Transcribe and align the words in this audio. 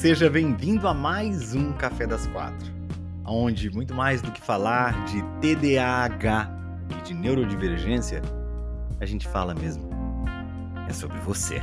Seja 0.00 0.30
bem-vindo 0.30 0.88
a 0.88 0.94
mais 0.94 1.54
um 1.54 1.74
Café 1.74 2.06
das 2.06 2.26
Quatro, 2.28 2.72
onde 3.22 3.70
muito 3.70 3.94
mais 3.94 4.22
do 4.22 4.32
que 4.32 4.40
falar 4.40 5.04
de 5.04 5.22
TDAH 5.42 6.50
e 6.88 7.02
de 7.02 7.12
neurodivergência, 7.12 8.22
a 8.98 9.04
gente 9.04 9.28
fala 9.28 9.54
mesmo 9.54 9.90
é 10.88 10.92
sobre 10.94 11.18
você. 11.18 11.60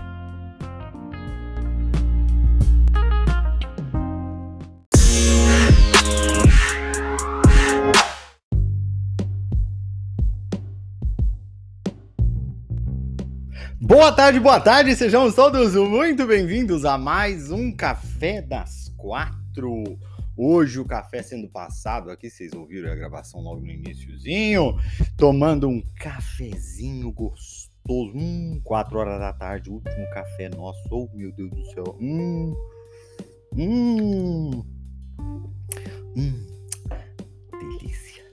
Boa 13.87 14.11
tarde, 14.11 14.37
boa 14.37 14.59
tarde, 14.59 14.93
sejam 14.97 15.31
todos 15.31 15.73
muito 15.73 16.27
bem-vindos 16.27 16.83
a 16.83 16.97
mais 16.97 17.51
um 17.51 17.71
Café 17.71 18.41
das 18.41 18.93
Quatro. 18.97 19.97
Hoje 20.35 20.77
o 20.77 20.83
café 20.83 21.23
sendo 21.23 21.47
passado 21.47 22.11
aqui, 22.11 22.29
vocês 22.29 22.51
ouviram 22.51 22.91
a 22.91 22.95
gravação 22.95 23.39
logo 23.39 23.61
no 23.61 23.71
iníciozinho, 23.71 24.77
tomando 25.15 25.69
um 25.69 25.81
cafezinho 26.01 27.09
gostoso, 27.13 28.11
hum, 28.13 28.59
quatro 28.61 28.99
horas 28.99 29.21
da 29.21 29.31
tarde, 29.31 29.69
último 29.69 30.09
café 30.09 30.49
nosso, 30.49 30.81
oh 30.91 31.07
meu 31.13 31.31
Deus 31.31 31.49
do 31.49 31.65
céu, 31.67 31.97
hum, 31.97 32.53
hum, 33.53 34.65
hum, 36.13 36.45
delícia. 37.57 38.25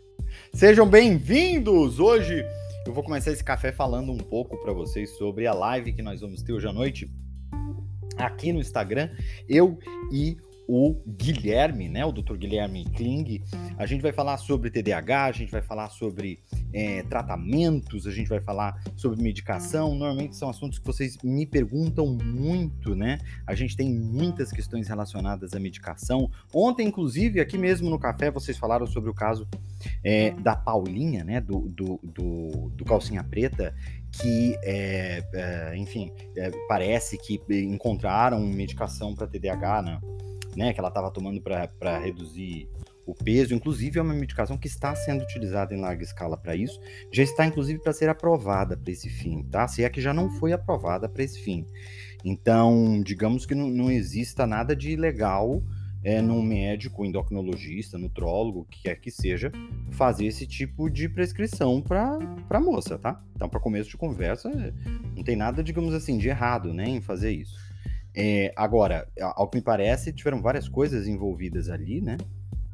Sejam 0.52 0.88
bem-vindos 0.88 2.00
hoje 2.00 2.44
eu 2.86 2.92
vou 2.92 3.02
começar 3.02 3.32
esse 3.32 3.42
café 3.42 3.72
falando 3.72 4.12
um 4.12 4.18
pouco 4.18 4.56
para 4.58 4.72
vocês 4.72 5.16
sobre 5.16 5.46
a 5.46 5.54
live 5.54 5.92
que 5.92 6.02
nós 6.02 6.20
vamos 6.20 6.42
ter 6.42 6.52
hoje 6.52 6.68
à 6.68 6.72
noite 6.72 7.10
aqui 8.16 8.52
no 8.52 8.60
Instagram. 8.60 9.10
Eu 9.48 9.78
e 10.12 10.36
o 10.68 11.02
Guilherme, 11.06 11.88
né, 11.88 12.04
o 12.04 12.12
Dr. 12.12 12.36
Guilherme 12.36 12.84
Kling. 12.84 13.42
A 13.76 13.86
gente 13.86 14.00
vai 14.00 14.12
falar 14.12 14.36
sobre 14.38 14.70
TDAH, 14.70 15.24
a 15.24 15.32
gente 15.32 15.50
vai 15.50 15.62
falar 15.62 15.88
sobre 15.90 16.38
é, 16.72 17.02
tratamentos, 17.04 18.06
a 18.06 18.10
gente 18.10 18.28
vai 18.28 18.40
falar 18.40 18.82
sobre 18.96 19.22
medicação. 19.22 19.94
Normalmente 19.94 20.36
são 20.36 20.48
assuntos 20.48 20.78
que 20.78 20.86
vocês 20.86 21.16
me 21.22 21.46
perguntam 21.46 22.06
muito, 22.06 22.94
né? 22.94 23.18
A 23.46 23.54
gente 23.54 23.76
tem 23.76 23.92
muitas 23.92 24.50
questões 24.50 24.88
relacionadas 24.88 25.54
à 25.54 25.60
medicação. 25.60 26.30
Ontem, 26.52 26.86
inclusive, 26.86 27.40
aqui 27.40 27.58
mesmo 27.58 27.90
no 27.90 27.98
café, 27.98 28.30
vocês 28.30 28.56
falaram 28.56 28.86
sobre 28.86 29.10
o 29.10 29.14
caso 29.14 29.46
é, 30.02 30.30
da 30.32 30.56
Paulinha, 30.56 31.24
né, 31.24 31.40
do, 31.40 31.60
do, 31.68 32.00
do, 32.02 32.70
do 32.70 32.84
calcinha 32.84 33.22
preta, 33.22 33.74
que, 34.10 34.56
é, 34.62 35.22
é, 35.32 35.76
enfim, 35.76 36.12
é, 36.36 36.50
parece 36.68 37.18
que 37.18 37.40
encontraram 37.64 38.40
medicação 38.40 39.14
para 39.14 39.26
TDAH, 39.26 39.82
né? 39.82 40.00
Né, 40.56 40.72
que 40.72 40.80
ela 40.80 40.88
estava 40.88 41.10
tomando 41.10 41.40
para 41.40 41.98
reduzir 41.98 42.68
o 43.06 43.14
peso, 43.14 43.54
inclusive 43.54 43.98
é 43.98 44.02
uma 44.02 44.14
medicação 44.14 44.56
que 44.56 44.66
está 44.66 44.94
sendo 44.94 45.22
utilizada 45.22 45.74
em 45.74 45.80
larga 45.80 46.02
escala 46.02 46.36
para 46.36 46.56
isso, 46.56 46.80
já 47.12 47.22
está 47.22 47.44
inclusive 47.46 47.78
para 47.78 47.92
ser 47.92 48.08
aprovada 48.08 48.76
para 48.76 48.90
esse 48.90 49.10
fim, 49.10 49.42
tá? 49.42 49.68
Se 49.68 49.84
é 49.84 49.90
que 49.90 50.00
já 50.00 50.14
não 50.14 50.30
foi 50.30 50.52
aprovada 50.52 51.08
para 51.08 51.22
esse 51.22 51.38
fim. 51.40 51.66
Então, 52.24 53.02
digamos 53.02 53.44
que 53.44 53.54
não, 53.54 53.68
não 53.68 53.90
exista 53.90 54.46
nada 54.46 54.74
de 54.74 54.92
ilegal 54.92 55.62
é, 56.04 56.20
num 56.20 56.42
médico, 56.42 57.04
endocrinologista, 57.04 57.96
nutrólogo, 57.96 58.66
que 58.70 58.82
quer 58.82 58.96
que 58.96 59.10
seja, 59.10 59.50
fazer 59.90 60.26
esse 60.26 60.46
tipo 60.46 60.90
de 60.90 61.08
prescrição 61.08 61.80
para 61.80 62.60
moça, 62.60 62.98
tá? 62.98 63.22
Então, 63.34 63.48
para 63.48 63.58
começo 63.58 63.88
de 63.88 63.96
conversa, 63.96 64.50
não 65.16 65.24
tem 65.24 65.34
nada, 65.34 65.62
digamos 65.62 65.94
assim, 65.94 66.18
de 66.18 66.28
errado 66.28 66.74
né, 66.74 66.84
em 66.84 67.00
fazer 67.00 67.30
isso. 67.30 67.56
É, 68.14 68.52
agora, 68.54 69.08
ao 69.20 69.48
que 69.48 69.58
me 69.58 69.62
parece, 69.62 70.12
tiveram 70.12 70.40
várias 70.40 70.68
coisas 70.68 71.08
envolvidas 71.08 71.68
ali, 71.68 72.00
né? 72.00 72.16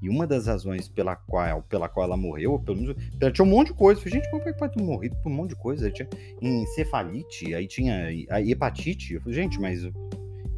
E 0.02 0.08
uma 0.08 0.26
das 0.26 0.46
razões 0.46 0.88
pela 0.88 1.14
qual, 1.14 1.62
pela 1.62 1.88
qual 1.88 2.06
ela 2.06 2.16
morreu, 2.16 2.58
pelo 2.58 2.78
menos, 2.78 2.96
ela 3.20 3.30
tinha 3.30 3.44
um 3.44 3.48
monte 3.48 3.68
de 3.68 3.74
coisa. 3.74 4.00
Falei, 4.00 4.14
gente, 4.14 4.30
como 4.30 4.42
é 4.42 4.52
que 4.52 4.58
pode 4.58 4.74
ter 4.74 4.82
morrido 4.82 5.16
por 5.16 5.30
um 5.30 5.34
monte 5.34 5.50
de 5.50 5.56
coisa? 5.56 5.90
Tinha 5.90 6.08
encefalite, 6.40 7.54
aí 7.54 7.66
tinha 7.66 8.10
hepatite. 8.40 9.14
Eu 9.14 9.20
falei, 9.20 9.34
gente, 9.34 9.60
mas. 9.60 9.86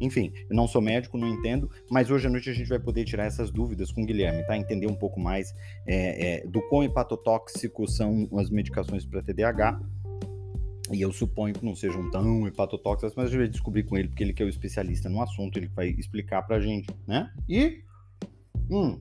Enfim, 0.01 0.33
eu 0.49 0.55
não 0.55 0.67
sou 0.67 0.81
médico, 0.81 1.17
não 1.17 1.29
entendo, 1.29 1.69
mas 1.89 2.11
hoje 2.11 2.27
à 2.27 2.29
noite 2.29 2.49
a 2.49 2.53
gente 2.53 2.67
vai 2.67 2.79
poder 2.79 3.05
tirar 3.05 3.25
essas 3.25 3.49
dúvidas 3.49 3.89
com 3.89 4.03
o 4.03 4.05
Guilherme, 4.05 4.45
tá? 4.45 4.57
Entender 4.57 4.87
um 4.87 4.95
pouco 4.95 5.17
mais 5.17 5.55
é, 5.87 6.41
é, 6.41 6.47
do 6.47 6.61
quão 6.67 6.83
hepatotóxico 6.83 7.87
são 7.87 8.27
as 8.37 8.49
medicações 8.49 9.05
para 9.05 9.21
TDAH 9.21 9.79
e 10.93 11.01
eu 11.01 11.11
suponho 11.11 11.53
que 11.53 11.65
não 11.65 11.75
sejam 11.75 12.09
tão 12.11 12.47
hepatotóxicas, 12.47 13.13
mas 13.15 13.25
a 13.25 13.29
gente 13.29 13.39
vai 13.39 13.47
descobrir 13.47 13.83
com 13.83 13.97
ele, 13.97 14.07
porque 14.07 14.23
ele 14.23 14.33
que 14.33 14.43
é 14.43 14.45
o 14.45 14.49
especialista 14.49 15.09
no 15.09 15.21
assunto, 15.21 15.57
ele 15.57 15.67
vai 15.67 15.89
explicar 15.89 16.41
pra 16.43 16.59
gente, 16.59 16.87
né? 17.07 17.31
E, 17.49 17.83
hum, 18.69 18.99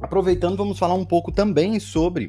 aproveitando, 0.00 0.56
vamos 0.56 0.78
falar 0.78 0.94
um 0.94 1.04
pouco 1.04 1.32
também 1.32 1.78
sobre 1.80 2.28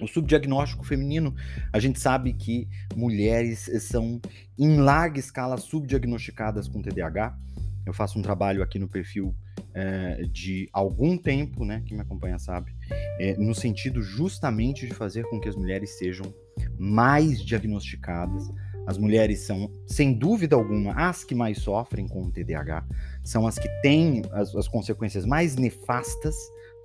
o 0.00 0.06
subdiagnóstico 0.06 0.84
feminino. 0.84 1.34
A 1.72 1.78
gente 1.78 2.00
sabe 2.00 2.32
que 2.32 2.68
mulheres 2.96 3.70
são, 3.80 4.20
em 4.58 4.78
larga 4.78 5.18
escala, 5.18 5.56
subdiagnosticadas 5.56 6.68
com 6.68 6.82
TDAH. 6.82 7.38
Eu 7.84 7.92
faço 7.92 8.18
um 8.18 8.22
trabalho 8.22 8.62
aqui 8.62 8.78
no 8.78 8.88
perfil 8.88 9.34
é, 9.74 10.22
de 10.30 10.68
algum 10.72 11.16
tempo, 11.16 11.64
né? 11.64 11.82
Quem 11.86 11.96
me 11.96 12.02
acompanha 12.02 12.38
sabe, 12.38 12.74
é, 13.18 13.36
no 13.36 13.54
sentido 13.54 14.02
justamente 14.02 14.86
de 14.86 14.94
fazer 14.94 15.24
com 15.28 15.40
que 15.40 15.48
as 15.48 15.56
mulheres 15.56 15.98
sejam 15.98 16.32
mais 16.78 17.44
diagnosticadas. 17.44 18.50
As 18.86 18.98
mulheres 18.98 19.40
são, 19.40 19.70
sem 19.86 20.12
dúvida 20.12 20.56
alguma, 20.56 20.92
as 20.94 21.22
que 21.22 21.34
mais 21.34 21.58
sofrem 21.58 22.08
com 22.08 22.24
o 22.24 22.32
TDAH, 22.32 22.84
são 23.22 23.46
as 23.46 23.56
que 23.56 23.68
têm 23.80 24.22
as, 24.32 24.54
as 24.56 24.66
consequências 24.66 25.24
mais 25.24 25.54
nefastas 25.54 26.34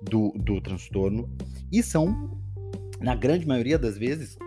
do, 0.02 0.32
do 0.36 0.60
transtorno 0.60 1.28
e 1.72 1.82
são, 1.82 2.38
na 3.00 3.16
grande 3.16 3.46
maioria 3.46 3.78
das 3.78 3.98
vezes, 3.98 4.38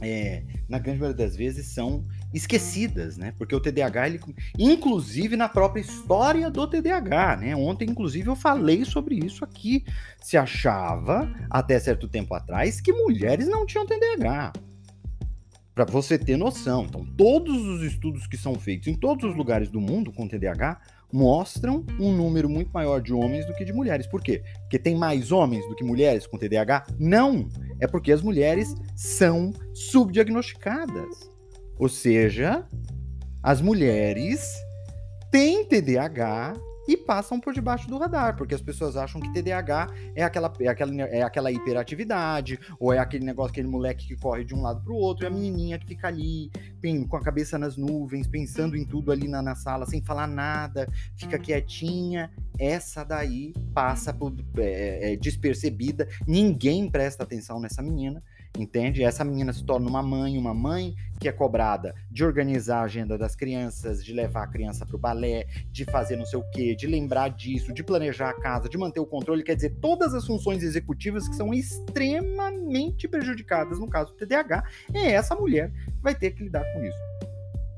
é, 0.00 0.44
na 0.68 0.78
grande 0.78 1.00
maioria 1.00 1.26
das 1.26 1.34
vezes, 1.34 1.66
são 1.66 2.06
esquecidas, 2.36 3.16
né? 3.16 3.32
Porque 3.38 3.54
o 3.54 3.60
TDAH, 3.60 4.06
ele, 4.06 4.20
inclusive 4.58 5.36
na 5.36 5.48
própria 5.48 5.80
história 5.80 6.50
do 6.50 6.66
TDAH, 6.66 7.36
né? 7.38 7.56
Ontem, 7.56 7.88
inclusive, 7.88 8.28
eu 8.28 8.36
falei 8.36 8.84
sobre 8.84 9.16
isso 9.16 9.42
aqui. 9.42 9.84
Se 10.20 10.36
achava, 10.36 11.32
até 11.48 11.78
certo 11.78 12.06
tempo 12.06 12.34
atrás, 12.34 12.80
que 12.80 12.92
mulheres 12.92 13.48
não 13.48 13.64
tinham 13.64 13.86
TDAH. 13.86 14.52
Para 15.74 15.84
você 15.86 16.18
ter 16.18 16.36
noção. 16.36 16.84
Então, 16.84 17.06
todos 17.16 17.56
os 17.66 17.82
estudos 17.82 18.26
que 18.26 18.36
são 18.36 18.54
feitos 18.54 18.88
em 18.88 18.94
todos 18.94 19.30
os 19.30 19.36
lugares 19.36 19.70
do 19.70 19.80
mundo 19.80 20.12
com 20.12 20.28
TDAH 20.28 20.78
mostram 21.12 21.84
um 21.98 22.12
número 22.12 22.48
muito 22.48 22.70
maior 22.70 23.00
de 23.00 23.12
homens 23.12 23.46
do 23.46 23.54
que 23.54 23.64
de 23.64 23.72
mulheres. 23.72 24.06
Por 24.06 24.22
quê? 24.22 24.42
Porque 24.60 24.78
tem 24.78 24.96
mais 24.96 25.32
homens 25.32 25.66
do 25.68 25.74
que 25.74 25.84
mulheres 25.84 26.26
com 26.26 26.36
TDAH? 26.36 26.86
Não! 26.98 27.48
É 27.78 27.86
porque 27.86 28.12
as 28.12 28.22
mulheres 28.22 28.74
são 28.94 29.52
subdiagnosticadas. 29.72 31.35
Ou 31.78 31.88
seja, 31.88 32.66
as 33.42 33.60
mulheres 33.60 34.54
têm 35.30 35.64
TDAH 35.64 36.54
e 36.88 36.96
passam 36.96 37.40
por 37.40 37.52
debaixo 37.52 37.88
do 37.88 37.98
radar, 37.98 38.36
porque 38.36 38.54
as 38.54 38.60
pessoas 38.60 38.96
acham 38.96 39.20
que 39.20 39.32
TDAH 39.32 39.88
é 40.14 40.22
aquela, 40.22 40.52
é 40.60 40.68
aquela, 40.68 41.02
é 41.02 41.22
aquela 41.22 41.50
hiperatividade, 41.50 42.58
ou 42.78 42.92
é 42.92 42.98
aquele 42.98 43.24
negócio, 43.24 43.50
aquele 43.50 43.66
moleque 43.66 44.06
que 44.06 44.16
corre 44.16 44.44
de 44.44 44.54
um 44.54 44.62
lado 44.62 44.82
para 44.82 44.92
o 44.92 44.96
outro, 44.96 45.24
e 45.24 45.26
a 45.26 45.30
menininha 45.30 45.78
que 45.78 45.86
fica 45.86 46.08
ali 46.08 46.50
com 47.08 47.16
a 47.16 47.22
cabeça 47.22 47.58
nas 47.58 47.76
nuvens, 47.76 48.28
pensando 48.28 48.76
em 48.76 48.84
tudo 48.84 49.10
ali 49.10 49.26
na, 49.26 49.42
na 49.42 49.56
sala, 49.56 49.86
sem 49.86 50.02
falar 50.02 50.28
nada, 50.28 50.88
fica 51.16 51.38
quietinha. 51.38 52.30
Essa 52.58 53.02
daí 53.02 53.52
passa 53.74 54.14
por, 54.14 54.32
é, 54.56 55.12
é, 55.12 55.16
despercebida, 55.16 56.08
ninguém 56.26 56.88
presta 56.88 57.24
atenção 57.24 57.60
nessa 57.60 57.82
menina 57.82 58.22
entende? 58.58 59.02
Essa 59.02 59.24
menina 59.24 59.52
se 59.52 59.64
torna 59.64 59.88
uma 59.88 60.02
mãe, 60.02 60.36
uma 60.38 60.54
mãe 60.54 60.94
que 61.20 61.28
é 61.28 61.32
cobrada 61.32 61.94
de 62.10 62.24
organizar 62.24 62.80
a 62.80 62.82
agenda 62.82 63.16
das 63.16 63.34
crianças, 63.34 64.04
de 64.04 64.12
levar 64.12 64.44
a 64.44 64.46
criança 64.46 64.84
para 64.84 64.96
o 64.96 64.98
balé, 64.98 65.46
de 65.70 65.84
fazer 65.84 66.16
não 66.16 66.26
sei 66.26 66.38
o 66.38 66.50
quê, 66.50 66.74
de 66.74 66.86
lembrar 66.86 67.28
disso, 67.28 67.72
de 67.72 67.82
planejar 67.82 68.30
a 68.30 68.40
casa, 68.40 68.68
de 68.68 68.76
manter 68.76 69.00
o 69.00 69.06
controle, 69.06 69.42
quer 69.42 69.54
dizer, 69.54 69.76
todas 69.80 70.14
as 70.14 70.26
funções 70.26 70.62
executivas 70.62 71.28
que 71.28 71.36
são 71.36 71.52
extremamente 71.54 73.08
prejudicadas 73.08 73.78
no 73.78 73.88
caso 73.88 74.12
do 74.12 74.18
TDAH, 74.18 74.64
é 74.92 75.12
essa 75.12 75.34
mulher 75.34 75.72
que 75.72 76.02
vai 76.02 76.14
ter 76.14 76.32
que 76.32 76.44
lidar 76.44 76.64
com 76.72 76.84
isso. 76.84 76.98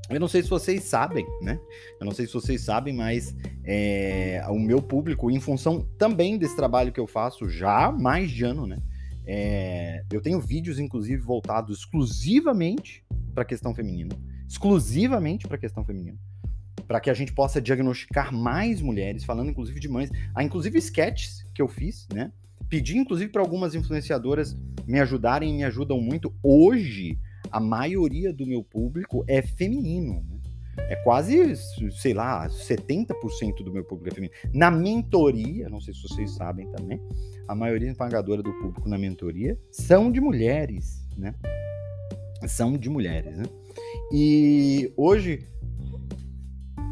Eu 0.09 0.19
não 0.19 0.27
sei 0.27 0.41
se 0.41 0.49
vocês 0.49 0.83
sabem, 0.83 1.25
né? 1.39 1.59
Eu 1.99 2.05
não 2.05 2.11
sei 2.11 2.25
se 2.25 2.33
vocês 2.33 2.61
sabem, 2.61 2.95
mas 2.95 3.35
é, 3.63 4.43
o 4.49 4.57
meu 4.57 4.81
público, 4.81 5.29
em 5.29 5.39
função 5.39 5.87
também 5.99 6.35
desse 6.35 6.55
trabalho 6.55 6.91
que 6.91 6.99
eu 6.99 7.05
faço 7.05 7.47
já 7.47 7.85
há 7.85 7.91
mais 7.91 8.31
de 8.31 8.43
ano, 8.43 8.65
né? 8.65 8.79
É, 9.31 10.03
eu 10.11 10.19
tenho 10.19 10.41
vídeos, 10.41 10.79
inclusive, 10.79 11.21
voltados 11.21 11.77
exclusivamente 11.81 13.05
para 13.31 13.43
a 13.43 13.45
questão 13.45 13.75
feminina. 13.75 14.15
Exclusivamente 14.47 15.47
para 15.47 15.55
a 15.55 15.59
questão 15.59 15.85
feminina. 15.85 16.17
Para 16.87 16.99
que 16.99 17.11
a 17.11 17.13
gente 17.13 17.31
possa 17.31 17.61
diagnosticar 17.61 18.33
mais 18.33 18.81
mulheres, 18.81 19.23
falando 19.23 19.51
inclusive 19.51 19.79
de 19.79 19.87
mães. 19.87 20.09
Há 20.33 20.43
inclusive 20.43 20.79
sketches 20.79 21.45
que 21.53 21.61
eu 21.61 21.67
fiz, 21.67 22.07
né? 22.11 22.31
Pedi, 22.67 22.97
inclusive, 22.97 23.31
para 23.31 23.43
algumas 23.43 23.75
influenciadoras 23.75 24.57
me 24.87 24.99
ajudarem, 24.99 25.53
me 25.53 25.63
ajudam 25.63 26.01
muito. 26.01 26.33
Hoje, 26.41 27.19
a 27.51 27.59
maioria 27.59 28.33
do 28.33 28.47
meu 28.47 28.63
público 28.63 29.23
é 29.27 29.43
feminino. 29.43 30.25
Né? 30.27 30.38
É 30.89 30.95
quase, 30.95 31.55
sei 31.91 32.13
lá, 32.13 32.47
70% 32.47 33.63
do 33.63 33.71
meu 33.71 33.83
público 33.83 34.09
é 34.09 34.15
feminino. 34.15 34.35
Na 34.53 34.71
mentoria, 34.71 35.69
não 35.69 35.79
sei 35.79 35.93
se 35.93 36.01
vocês 36.01 36.31
sabem 36.31 36.67
também, 36.71 37.01
a 37.47 37.55
maioria 37.55 37.89
esmagadora 37.89 38.41
do 38.41 38.53
público 38.53 38.87
na 38.87 38.97
mentoria 38.97 39.59
são 39.71 40.11
de 40.11 40.21
mulheres, 40.21 41.05
né? 41.17 41.33
São 42.47 42.77
de 42.77 42.89
mulheres, 42.89 43.35
né? 43.35 43.43
E 44.11 44.91
hoje 44.95 45.45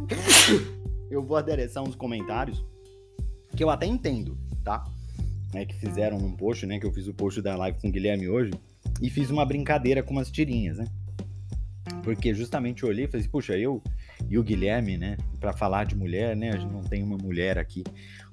eu 1.10 1.24
vou 1.24 1.38
adereçar 1.38 1.84
uns 1.84 1.96
comentários 1.96 2.66
que 3.56 3.64
eu 3.64 3.70
até 3.70 3.86
entendo, 3.86 4.38
tá? 4.64 4.84
É, 5.54 5.66
que 5.66 5.76
fizeram 5.76 6.18
um 6.18 6.36
post, 6.36 6.66
né? 6.66 6.80
Que 6.80 6.86
eu 6.86 6.92
fiz 6.92 7.08
o 7.08 7.14
post 7.14 7.42
da 7.42 7.56
live 7.56 7.80
com 7.80 7.88
o 7.88 7.92
Guilherme 7.92 8.28
hoje 8.28 8.52
e 9.02 9.10
fiz 9.10 9.30
uma 9.30 9.46
brincadeira 9.46 10.04
com 10.04 10.12
umas 10.12 10.30
tirinhas, 10.30 10.78
né? 10.78 10.86
Porque 12.08 12.34
justamente 12.34 12.84
eu 12.84 12.90
olhei 12.90 13.04
e 13.04 13.08
falei 13.10 13.20
assim, 13.20 13.30
puxa, 13.30 13.58
eu 13.58 13.84
e 14.30 14.40
o 14.40 14.44
Guilherme, 14.44 14.98
né, 14.98 15.18
para 15.42 15.52
falar 15.52 15.84
de 15.84 15.94
mulher, 15.94 16.38
né, 16.38 16.52
a 16.52 16.58
gente 16.58 16.72
não 16.72 16.82
tem 16.82 17.04
uma 17.04 17.18
mulher 17.18 17.58
aqui 17.58 17.84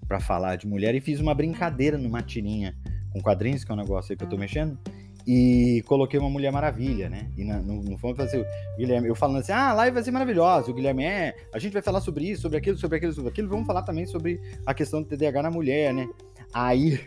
para 0.06 0.20
falar 0.20 0.54
de 0.54 0.64
mulher, 0.64 0.94
e 0.94 1.00
fiz 1.00 1.18
uma 1.18 1.34
brincadeira 1.34 1.98
numa 1.98 2.22
tirinha 2.22 2.72
com 3.10 3.20
quadrinhos, 3.20 3.64
que 3.64 3.72
é 3.72 3.74
um 3.74 3.76
negócio 3.76 4.12
aí 4.12 4.16
que 4.16 4.22
eu 4.22 4.28
tô 4.28 4.36
mexendo, 4.36 4.78
e 5.26 5.82
coloquei 5.86 6.20
uma 6.20 6.30
Mulher 6.30 6.52
Maravilha, 6.52 7.10
né? 7.10 7.28
E 7.36 7.44
na, 7.44 7.58
no, 7.58 7.82
no 7.82 7.98
fundo, 7.98 8.22
assim, 8.22 8.38
o 8.38 8.46
Guilherme, 8.78 9.08
eu 9.08 9.16
falando 9.16 9.38
assim, 9.38 9.50
ah, 9.50 9.70
a 9.70 9.72
live 9.72 9.94
vai 9.94 10.04
ser 10.04 10.12
maravilhosa. 10.12 10.70
O 10.70 10.74
Guilherme, 10.74 11.02
é, 11.02 11.34
a 11.52 11.58
gente 11.58 11.72
vai 11.72 11.82
falar 11.82 12.00
sobre 12.00 12.30
isso, 12.30 12.42
sobre 12.42 12.58
aquilo, 12.58 12.78
sobre 12.78 12.98
aquilo, 12.98 13.12
sobre 13.12 13.30
aquilo. 13.30 13.48
Vamos 13.48 13.66
falar 13.66 13.82
também 13.82 14.06
sobre 14.06 14.40
a 14.64 14.72
questão 14.72 15.02
do 15.02 15.08
TDAH 15.08 15.42
na 15.42 15.50
mulher, 15.50 15.92
né? 15.92 16.06
Aí, 16.52 17.00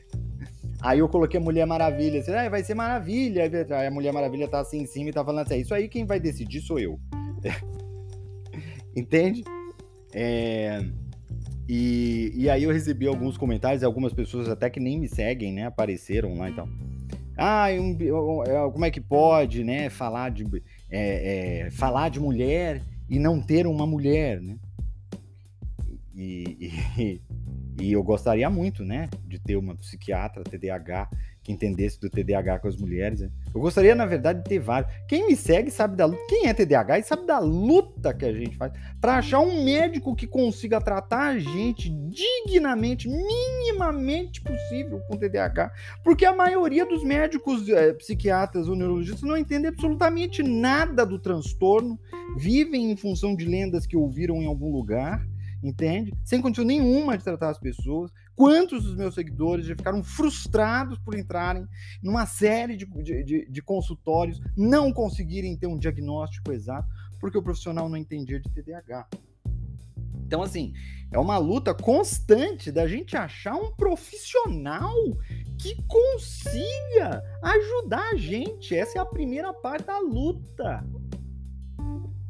aí 0.81 0.99
eu 0.99 1.09
coloquei 1.09 1.39
a 1.39 1.43
Mulher 1.43 1.65
Maravilha, 1.65 2.19
assim, 2.19 2.31
ah, 2.31 2.49
vai 2.49 2.63
ser 2.63 2.73
maravilha. 2.73 3.43
Aí 3.71 3.87
a 3.87 3.91
Mulher 3.91 4.13
Maravilha 4.13 4.47
tá 4.47 4.59
assim 4.59 4.81
em 4.81 4.85
cima 4.85 5.09
e 5.09 5.13
tá 5.13 5.23
falando 5.23 5.45
assim, 5.45 5.55
é 5.55 5.59
isso 5.59 5.73
aí 5.73 5.87
quem 5.87 6.05
vai 6.05 6.19
decidir 6.19 6.61
sou 6.61 6.79
eu. 6.79 6.99
Entende? 8.95 9.43
É... 10.13 10.83
E, 11.69 12.31
e 12.33 12.49
aí 12.49 12.63
eu 12.63 12.71
recebi 12.71 13.07
alguns 13.07 13.37
comentários, 13.37 13.83
algumas 13.83 14.13
pessoas 14.13 14.47
até 14.47 14.69
que 14.69 14.79
nem 14.79 14.97
me 14.97 15.07
seguem, 15.07 15.51
né? 15.51 15.65
Apareceram 15.65 16.37
lá 16.37 16.47
e 16.47 16.51
então. 16.53 16.65
tal. 16.65 16.87
Ah, 17.37 17.67
um, 17.79 17.91
um, 17.91 18.71
como 18.71 18.85
é 18.85 18.89
que 18.89 18.99
pode, 18.99 19.63
né? 19.63 19.89
Falar 19.89 20.31
de, 20.31 20.43
é, 20.89 21.65
é, 21.65 21.71
falar 21.71 22.09
de 22.09 22.19
mulher 22.19 22.81
e 23.07 23.19
não 23.19 23.39
ter 23.39 23.67
uma 23.67 23.85
mulher, 23.85 24.41
né? 24.41 24.57
E, 26.15 26.71
e, 26.97 27.21
e, 27.79 27.91
eu 27.91 28.03
gostaria 28.03 28.49
muito, 28.49 28.83
né, 28.83 29.09
de 29.25 29.39
ter 29.39 29.55
uma 29.55 29.75
psiquiatra 29.75 30.43
TDAH 30.43 31.09
que 31.47 31.53
entendesse 31.53 31.97
do 32.01 32.09
TDAH 32.09 32.59
com 32.59 32.67
as 32.67 32.75
mulheres. 32.75 33.21
Né? 33.21 33.29
Eu 33.55 33.61
gostaria, 33.61 33.95
na 33.95 34.05
verdade, 34.05 34.39
de 34.43 34.49
ter 34.49 34.59
vários. 34.59 34.91
Quem 35.07 35.27
me 35.27 35.35
segue 35.35 35.71
sabe 35.71 35.95
da 35.95 36.05
luta. 36.05 36.21
Quem 36.27 36.47
é 36.47 36.53
TDAH 36.53 36.99
e 36.99 37.03
sabe 37.03 37.25
da 37.25 37.39
luta 37.39 38.13
que 38.13 38.25
a 38.25 38.33
gente 38.33 38.57
faz 38.57 38.73
para 38.99 39.15
achar 39.15 39.39
um 39.39 39.63
médico 39.63 40.13
que 40.13 40.27
consiga 40.27 40.81
tratar 40.81 41.29
a 41.29 41.39
gente 41.39 41.89
dignamente, 41.89 43.07
minimamente 43.07 44.41
possível 44.41 44.99
com 45.07 45.15
TDAH. 45.15 45.71
Porque 46.03 46.25
a 46.25 46.35
maioria 46.35 46.85
dos 46.85 47.01
médicos, 47.01 47.69
é, 47.69 47.93
psiquiatras 47.93 48.67
ou 48.67 48.75
neurologistas 48.75 49.23
não 49.23 49.37
entendem 49.37 49.69
absolutamente 49.69 50.43
nada 50.43 51.05
do 51.05 51.17
transtorno, 51.17 51.97
vivem 52.35 52.91
em 52.91 52.97
função 52.97 53.33
de 53.33 53.45
lendas 53.45 53.85
que 53.85 53.95
ouviram 53.95 54.41
em 54.41 54.47
algum 54.47 54.69
lugar 54.69 55.25
entende? 55.63 56.13
Sem 56.23 56.41
condição 56.41 56.65
nenhuma 56.65 57.17
de 57.17 57.23
tratar 57.23 57.49
as 57.49 57.59
pessoas. 57.59 58.11
Quantos 58.35 58.83
dos 58.83 58.95
meus 58.95 59.15
seguidores 59.15 59.65
já 59.65 59.75
ficaram 59.75 60.03
frustrados 60.03 60.97
por 60.99 61.15
entrarem 61.15 61.67
numa 62.01 62.25
série 62.25 62.77
de, 62.77 62.85
de, 62.85 63.49
de, 63.49 63.61
consultórios, 63.61 64.39
não 64.55 64.93
conseguirem 64.93 65.57
ter 65.57 65.67
um 65.67 65.77
diagnóstico 65.77 66.51
exato, 66.51 66.87
porque 67.19 67.37
o 67.37 67.43
profissional 67.43 67.89
não 67.89 67.97
entendia 67.97 68.39
de 68.39 68.49
TDAH. 68.49 69.07
Então, 70.25 70.43
assim, 70.43 70.73
é 71.09 71.17
uma 71.17 71.37
luta 71.37 71.73
constante 71.73 72.69
da 72.69 72.85
gente 72.85 73.15
achar 73.15 73.55
um 73.55 73.71
profissional 73.71 74.93
que 75.57 75.81
consiga 75.87 77.23
ajudar 77.41 78.09
a 78.11 78.15
gente. 78.17 78.75
Essa 78.75 78.99
é 78.99 79.01
a 79.01 79.05
primeira 79.05 79.53
parte 79.53 79.87
da 79.87 79.99
luta. 79.99 80.85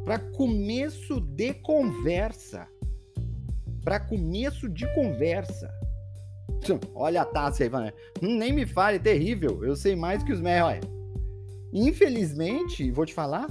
Para 0.06 0.19
começo 0.19 1.19
de 1.19 1.56
conversa 1.56 2.68
para 3.88 4.01
começo 4.01 4.68
de 4.68 4.86
conversa. 4.94 5.74
Olha 6.94 7.22
a 7.22 7.25
taça 7.25 7.63
aí. 7.63 7.69
Hum, 8.22 8.38
nem 8.38 8.51
me 8.51 8.66
fale, 8.66 8.98
é 8.98 9.00
terrível. 9.00 9.63
Eu 9.63 9.78
sei 9.78 9.95
mais 9.95 10.22
que 10.22 10.34
os 10.34 10.42
meus. 10.42 10.81
Infelizmente, 11.72 12.92
vou 12.92 13.06
te 13.06 13.13
falar, 13.13 13.48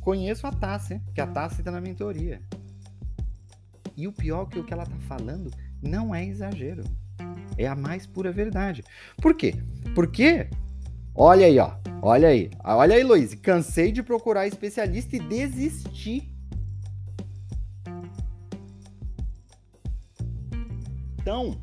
conheço 0.00 0.44
a 0.44 0.50
taça, 0.50 1.00
que 1.14 1.20
a 1.20 1.26
taça 1.28 1.60
está 1.60 1.70
na 1.70 1.80
mentoria. 1.80 2.42
E 3.96 4.08
o 4.08 4.12
pior 4.12 4.48
é 4.48 4.54
que 4.54 4.58
o 4.58 4.64
que 4.64 4.72
ela 4.72 4.84
tá 4.84 4.98
falando 5.06 5.52
não 5.80 6.12
é 6.12 6.26
exagero. 6.26 6.82
É 7.56 7.68
a 7.68 7.76
mais 7.76 8.08
pura 8.08 8.32
verdade. 8.32 8.82
Por 9.22 9.36
quê? 9.36 9.54
Porque, 9.94 10.50
olha 11.14 11.46
aí, 11.46 11.60
ó. 11.60 11.76
Olha 12.02 12.26
aí. 12.26 12.50
Olha 12.64 12.96
aí, 12.96 13.04
Luiz. 13.04 13.36
Cansei 13.36 13.92
de 13.92 14.02
procurar 14.02 14.48
especialista 14.48 15.14
e 15.14 15.20
desisti. 15.20 16.29
Então, 21.20 21.60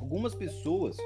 algumas 0.00 0.34
pessoas 0.34 0.96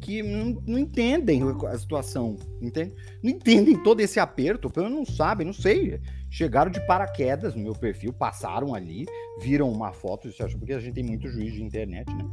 que 0.00 0.22
não, 0.22 0.62
não, 0.66 0.78
entendem 0.78 1.42
a 1.68 1.78
situação, 1.78 2.36
entende? 2.60 2.94
Não 3.22 3.30
entendem 3.30 3.80
todo 3.82 4.00
esse 4.00 4.18
aperto, 4.20 4.70
pelo 4.70 4.88
não 4.88 5.04
sabem, 5.04 5.46
não 5.46 5.52
sei. 5.52 6.00
Chegaram 6.30 6.70
de 6.70 6.84
paraquedas 6.86 7.54
no 7.54 7.62
meu 7.62 7.72
perfil, 7.72 8.12
passaram 8.12 8.74
ali, 8.74 9.04
viram 9.40 9.70
uma 9.70 9.92
foto, 9.92 10.28
porque 10.58 10.72
a 10.72 10.80
gente 10.80 10.94
tem 10.94 11.04
muito 11.04 11.28
juiz 11.28 11.52
de 11.52 11.62
internet, 11.62 12.12
né? 12.14 12.24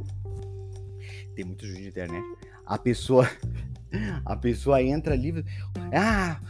Tem 1.34 1.44
muito 1.44 1.66
juiz 1.66 1.78
de 1.78 1.88
internet. 1.88 2.24
A 2.64 2.78
pessoa 2.78 3.28
a 4.24 4.36
pessoa 4.36 4.82
entra 4.82 5.14
ali, 5.14 5.44
ah, 5.92 6.40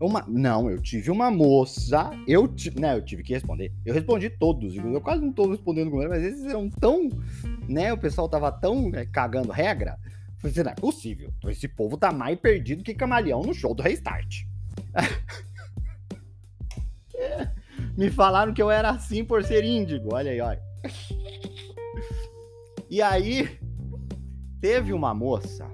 uma, 0.00 0.24
não, 0.28 0.70
eu 0.70 0.80
tive 0.80 1.10
uma 1.10 1.30
moça, 1.30 2.10
eu, 2.26 2.52
não, 2.78 2.94
eu 2.94 3.02
tive 3.02 3.22
que 3.22 3.32
responder. 3.32 3.72
Eu 3.84 3.94
respondi 3.94 4.28
todos, 4.30 4.76
eu 4.76 5.00
quase 5.00 5.22
não 5.22 5.30
estou 5.30 5.50
respondendo 5.50 5.90
com 5.90 6.06
mas 6.08 6.22
esses 6.22 6.44
eram 6.44 6.68
tão, 6.68 7.08
né, 7.68 7.92
o 7.92 7.98
pessoal 7.98 8.28
tava 8.28 8.52
tão 8.52 8.90
né, 8.90 9.06
cagando 9.06 9.52
regra. 9.52 9.98
Falei, 10.38 10.52
assim, 10.52 10.62
não 10.64 10.72
é 10.72 10.74
possível. 10.74 11.32
Esse 11.46 11.68
povo 11.68 11.96
tá 11.96 12.12
mais 12.12 12.38
perdido 12.38 12.82
que 12.82 12.94
camaleão 12.94 13.42
no 13.42 13.54
show 13.54 13.74
do 13.74 13.82
Restart. 13.82 14.42
Me 17.96 18.10
falaram 18.10 18.52
que 18.52 18.60
eu 18.60 18.70
era 18.70 18.90
assim 18.90 19.24
por 19.24 19.44
ser 19.44 19.64
índigo. 19.64 20.14
Olha 20.14 20.32
aí, 20.32 20.40
olha. 20.40 20.62
E 22.90 23.00
aí, 23.00 23.56
teve 24.60 24.92
uma 24.92 25.14
moça 25.14 25.70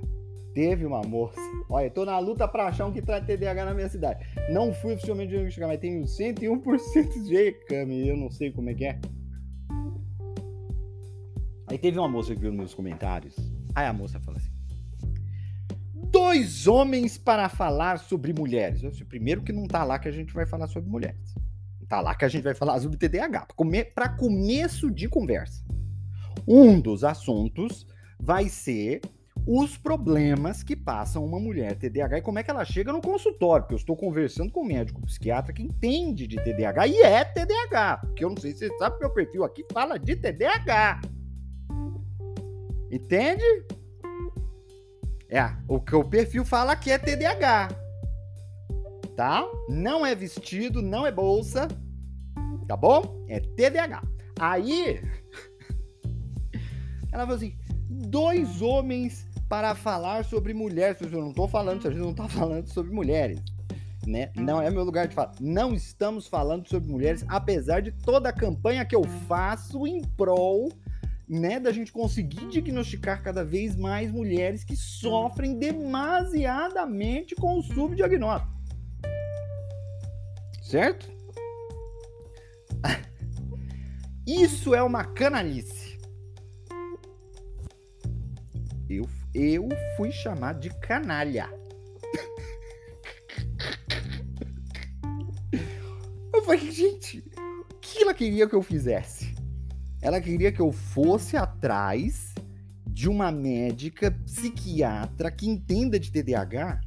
teve 0.59 0.85
uma 0.85 1.03
moça. 1.03 1.41
Olha, 1.69 1.85
eu 1.85 1.91
tô 1.93 2.05
na 2.05 2.19
luta 2.19 2.49
pra 2.49 2.67
achar 2.67 2.85
um 2.85 2.93
que 2.93 3.01
traz 3.01 3.25
TDAH 3.25 3.65
na 3.65 3.75
minha 3.75 3.89
cidade. 3.89 4.27
Não 4.51 4.75
fui 4.75 4.95
oficialmente 4.95 5.31
diagnosticado, 5.31 5.71
mas 5.71 5.81
tenho 5.81 6.03
101% 6.03 7.23
de 7.23 7.37
ECAM 7.37 7.93
eu 7.93 8.17
não 8.17 8.29
sei 8.29 8.51
como 8.51 8.69
é 8.69 8.75
que 8.75 8.85
é. 8.85 8.99
Aí 11.69 11.79
teve 11.79 11.97
uma 11.97 12.09
moça 12.09 12.35
que 12.35 12.41
viu 12.41 12.53
nos 12.53 12.75
comentários. 12.75 13.37
Aí 13.73 13.87
a 13.87 13.93
moça 13.93 14.19
falou 14.19 14.41
assim: 14.41 14.51
Dois 16.11 16.67
homens 16.67 17.17
para 17.17 17.49
falar 17.49 18.01
sobre 18.01 18.33
mulheres. 18.33 18.83
Eu 18.83 18.91
disse, 18.91 19.05
primeiro 19.05 19.43
que 19.43 19.53
não 19.53 19.65
tá 19.65 19.85
lá 19.85 19.97
que 19.97 20.09
a 20.09 20.13
gente 20.13 20.35
vai 20.35 20.45
falar 20.45 20.67
sobre 20.67 20.91
mulheres. 20.91 21.37
Tá 21.89 22.01
lá 22.01 22.17
que 22.17 22.25
a 22.25 22.29
gente 22.29 22.43
vai 22.43 22.55
falar 22.55 22.81
sobre 22.81 22.99
TDAH. 22.99 23.47
Para 23.95 24.09
começo 24.09 24.91
de 24.91 25.09
conversa. 25.09 25.65
Um 26.49 26.81
dos 26.81 27.05
assuntos 27.05 27.87
vai 28.19 28.49
ser 28.49 29.03
os 29.51 29.79
problemas 29.79 30.63
que 30.63 30.77
passam 30.77 31.25
uma 31.25 31.41
mulher 31.41 31.75
TDAH 31.75 32.19
e 32.19 32.21
como 32.21 32.39
é 32.39 32.43
que 32.43 32.51
ela 32.51 32.67
chega 32.67 32.93
no 32.93 33.01
consultório, 33.01 33.63
porque 33.63 33.73
eu 33.73 33.79
estou 33.79 33.97
conversando 33.97 34.53
com 34.53 34.61
um 34.61 34.67
médico 34.67 35.01
psiquiatra 35.07 35.55
que 35.55 35.63
entende 35.63 36.27
de 36.27 36.37
TDAH 36.37 36.87
e 36.87 37.01
é 37.01 37.25
TDAH, 37.25 37.97
porque 37.97 38.23
eu 38.23 38.29
não 38.29 38.37
sei 38.37 38.53
se 38.53 38.59
você 38.69 38.77
sabe, 38.77 38.99
meu 39.01 39.09
perfil 39.09 39.45
aqui 39.45 39.65
fala 39.73 39.99
de 39.99 40.17
TDAH. 40.17 41.01
Entende? 42.91 43.65
É, 45.31 45.51
o 45.67 45.81
que 45.81 45.97
o 45.97 46.05
perfil 46.05 46.45
fala 46.45 46.73
aqui 46.73 46.91
é 46.91 46.99
TDAH. 46.99 47.69
Tá? 49.17 49.51
Não 49.71 50.05
é 50.05 50.15
vestido, 50.15 50.83
não 50.83 51.07
é 51.07 51.11
bolsa. 51.11 51.69
Tá 52.67 52.77
bom? 52.77 53.25
É 53.27 53.41
TDAH. 53.41 54.03
Aí, 54.39 55.01
ela 57.11 57.23
falou 57.23 57.37
assim: 57.37 57.57
dois 57.89 58.61
homens 58.63 59.28
para 59.49 59.75
falar 59.75 60.25
sobre 60.25 60.53
mulheres. 60.53 61.01
Eu 61.01 61.21
não 61.21 61.31
estou 61.31 61.49
falando, 61.49 61.87
a 61.87 61.91
gente 61.91 62.01
não 62.01 62.11
está 62.11 62.29
falando 62.29 62.69
sobre 62.69 62.93
mulheres. 62.93 63.41
Né? 64.07 64.31
Não 64.37 64.61
é 64.61 64.71
meu 64.71 64.85
lugar 64.85 65.09
de 65.09 65.15
falar. 65.15 65.33
Não 65.41 65.75
estamos 65.75 66.27
falando 66.27 66.69
sobre 66.69 66.91
mulheres, 66.91 67.25
apesar 67.29 67.81
de 67.81 67.93
toda 67.93 68.29
a 68.29 68.33
campanha 68.33 68.85
que 68.85 68.97
eu 68.97 69.05
faço 69.27 69.87
em 69.87 70.03
prol 70.03 70.71
né, 71.29 71.61
da 71.61 71.71
gente 71.71 71.93
conseguir 71.93 72.47
diagnosticar 72.47 73.23
cada 73.23 73.45
vez 73.45 73.77
mais 73.77 74.11
mulheres 74.11 74.65
que 74.65 74.75
sofrem 74.75 75.59
demasiadamente 75.59 77.35
com 77.35 77.59
o 77.59 77.63
subdiagnóstico. 77.63 78.51
Certo? 80.63 81.11
Isso 84.27 84.75
é 84.75 84.83
uma 84.83 85.05
canalice. 85.05 85.88
Eu, 89.41 89.69
fui 89.97 90.11
chamado 90.11 90.59
de 90.59 90.69
canalha. 90.69 91.49
Eu 96.35 96.43
falei, 96.43 96.69
gente, 96.73 97.23
o 97.71 97.75
que 97.81 98.03
ela 98.03 98.13
queria 98.13 98.49
que 98.49 98.55
eu 98.57 98.63
fizesse? 98.63 99.37
Ela 100.03 100.21
queria 100.21 100.51
que 100.51 100.59
eu 100.59 100.73
fosse 100.73 101.37
atrás 101.37 102.35
de 102.85 103.09
uma 103.09 103.31
médica 103.31 104.11
psiquiatra 104.11 105.31
que 105.31 105.49
entenda 105.49 106.01
de 106.01 106.11
TDAH. 106.11 106.81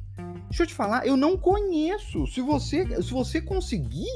Deixa 0.50 0.64
eu 0.64 0.66
te 0.66 0.74
falar, 0.74 1.06
eu 1.06 1.16
não 1.16 1.38
conheço. 1.38 2.26
Se 2.26 2.42
você, 2.42 2.84
se 3.02 3.10
você 3.10 3.40
conseguir, 3.40 4.12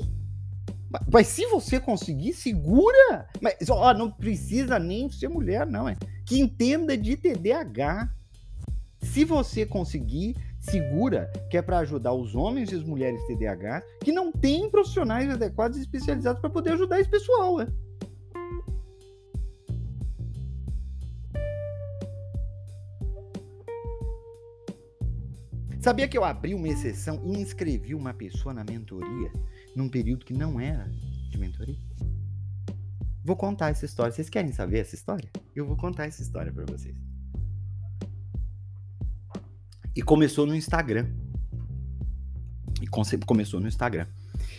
mas 1.10 1.28
se 1.28 1.46
você 1.46 1.80
conseguir, 1.80 2.34
segura. 2.34 3.30
Mas 3.40 3.70
ó, 3.70 3.94
não 3.94 4.10
precisa 4.10 4.78
nem 4.78 5.10
ser 5.10 5.28
mulher, 5.28 5.66
não, 5.66 5.88
é. 5.88 5.96
Que 6.26 6.38
entenda 6.38 6.98
de 6.98 7.16
TDAH. 7.16 8.14
Se 9.02 9.24
você 9.24 9.64
conseguir, 9.64 10.36
segura, 10.58 11.30
que 11.50 11.56
é 11.56 11.62
para 11.62 11.78
ajudar 11.78 12.12
os 12.12 12.34
homens 12.34 12.70
e 12.72 12.74
as 12.74 12.82
mulheres 12.82 13.24
TDAH 13.26 13.82
que 14.02 14.12
não 14.12 14.32
têm 14.32 14.70
profissionais 14.70 15.28
adequados 15.30 15.78
e 15.78 15.82
especializados 15.82 16.40
para 16.40 16.50
poder 16.50 16.72
ajudar 16.72 17.00
esse 17.00 17.10
pessoal, 17.10 17.60
é. 17.60 17.66
Sabia 25.86 26.08
que 26.08 26.18
eu 26.18 26.24
abri 26.24 26.52
uma 26.52 26.66
exceção 26.66 27.22
e 27.24 27.38
inscrevi 27.38 27.94
uma 27.94 28.12
pessoa 28.12 28.52
na 28.52 28.64
mentoria 28.64 29.30
num 29.76 29.88
período 29.88 30.24
que 30.24 30.34
não 30.34 30.58
era 30.58 30.90
de 31.30 31.38
mentoria? 31.38 31.78
Vou 33.24 33.36
contar 33.36 33.70
essa 33.70 33.84
história. 33.84 34.10
Vocês 34.10 34.28
querem 34.28 34.50
saber 34.50 34.80
essa 34.80 34.96
história? 34.96 35.30
Eu 35.54 35.64
vou 35.64 35.76
contar 35.76 36.06
essa 36.06 36.22
história 36.22 36.52
para 36.52 36.64
vocês. 36.66 37.05
E 39.96 40.02
começou 40.02 40.44
no 40.46 40.54
Instagram. 40.54 41.06
E 42.82 42.86
começou 42.86 43.58
no 43.58 43.66
Instagram. 43.66 44.06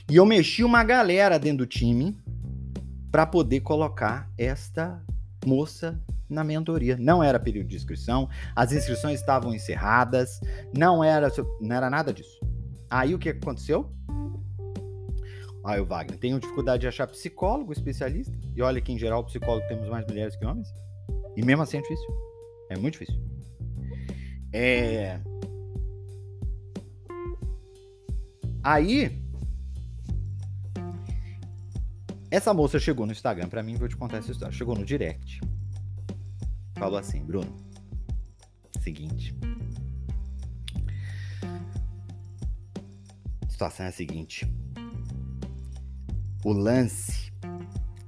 E 0.09 0.15
eu 0.15 0.25
mexi 0.25 0.63
uma 0.63 0.83
galera 0.83 1.37
dentro 1.37 1.59
do 1.59 1.65
time 1.67 2.17
para 3.11 3.23
poder 3.25 3.59
colocar 3.59 4.31
esta 4.35 4.99
moça 5.45 6.01
na 6.27 6.43
mentoria. 6.43 6.97
Não 6.97 7.23
era 7.23 7.39
período 7.39 7.67
de 7.67 7.75
inscrição, 7.75 8.27
as 8.55 8.71
inscrições 8.71 9.19
estavam 9.19 9.53
encerradas, 9.53 10.41
não 10.75 11.03
era, 11.03 11.31
não 11.61 11.75
era 11.75 11.89
nada 11.89 12.11
disso. 12.11 12.39
Aí 12.89 13.13
o 13.13 13.19
que 13.19 13.29
aconteceu? 13.29 13.91
Aí 15.63 15.79
o 15.79 15.85
Wagner, 15.85 16.17
tenho 16.17 16.39
dificuldade 16.39 16.81
de 16.81 16.87
achar 16.87 17.05
psicólogo 17.07 17.73
especialista. 17.73 18.35
E 18.55 18.61
olha 18.61 18.81
que 18.81 18.91
em 18.91 18.97
geral 18.97 19.23
psicólogo 19.23 19.67
temos 19.67 19.87
mais 19.87 20.05
mulheres 20.07 20.35
que 20.35 20.45
homens. 20.45 20.67
E 21.35 21.45
mesmo 21.45 21.61
assim 21.61 21.77
é 21.77 21.81
difícil. 21.81 22.07
É 22.69 22.77
muito 22.77 22.93
difícil. 22.93 23.36
É... 24.51 25.19
Aí 28.63 29.21
essa 32.29 32.53
moça 32.53 32.79
chegou 32.79 33.05
no 33.05 33.11
Instagram 33.11 33.47
para 33.47 33.63
mim, 33.63 33.75
vou 33.75 33.87
te 33.87 33.95
contar 33.95 34.17
essa 34.17 34.31
história. 34.31 34.53
Chegou 34.53 34.75
no 34.75 34.85
direct 34.85 35.39
falou 36.77 36.97
assim: 36.97 37.23
Bruno, 37.23 37.53
seguinte. 38.81 39.35
A 43.45 43.49
situação 43.49 43.85
é 43.85 43.89
a 43.89 43.91
seguinte. 43.91 44.47
O 46.43 46.53
lance. 46.53 47.27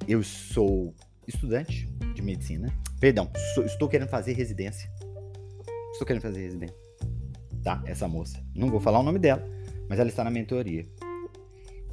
Eu 0.08 0.24
sou 0.24 0.96
estudante 1.27 1.86
de 2.15 2.22
medicina. 2.22 2.74
Perdão, 3.00 3.29
sou, 3.53 3.63
estou 3.65 3.88
querendo 3.88 4.10
fazer 4.10 4.34
residência. 4.34 4.91
Estou 6.00 6.08
querendo 6.08 6.22
fazer 6.22 6.44
residência. 6.44 6.77
Tá? 7.62 7.84
Essa 7.86 8.08
moça. 8.08 8.41
Não 8.56 8.70
vou 8.70 8.79
falar 8.79 9.00
o 9.00 9.03
nome 9.03 9.20
dela, 9.20 9.46
mas 9.89 10.00
ela 10.00 10.08
está 10.08 10.24
na 10.24 10.32
mentoria. 10.32 10.88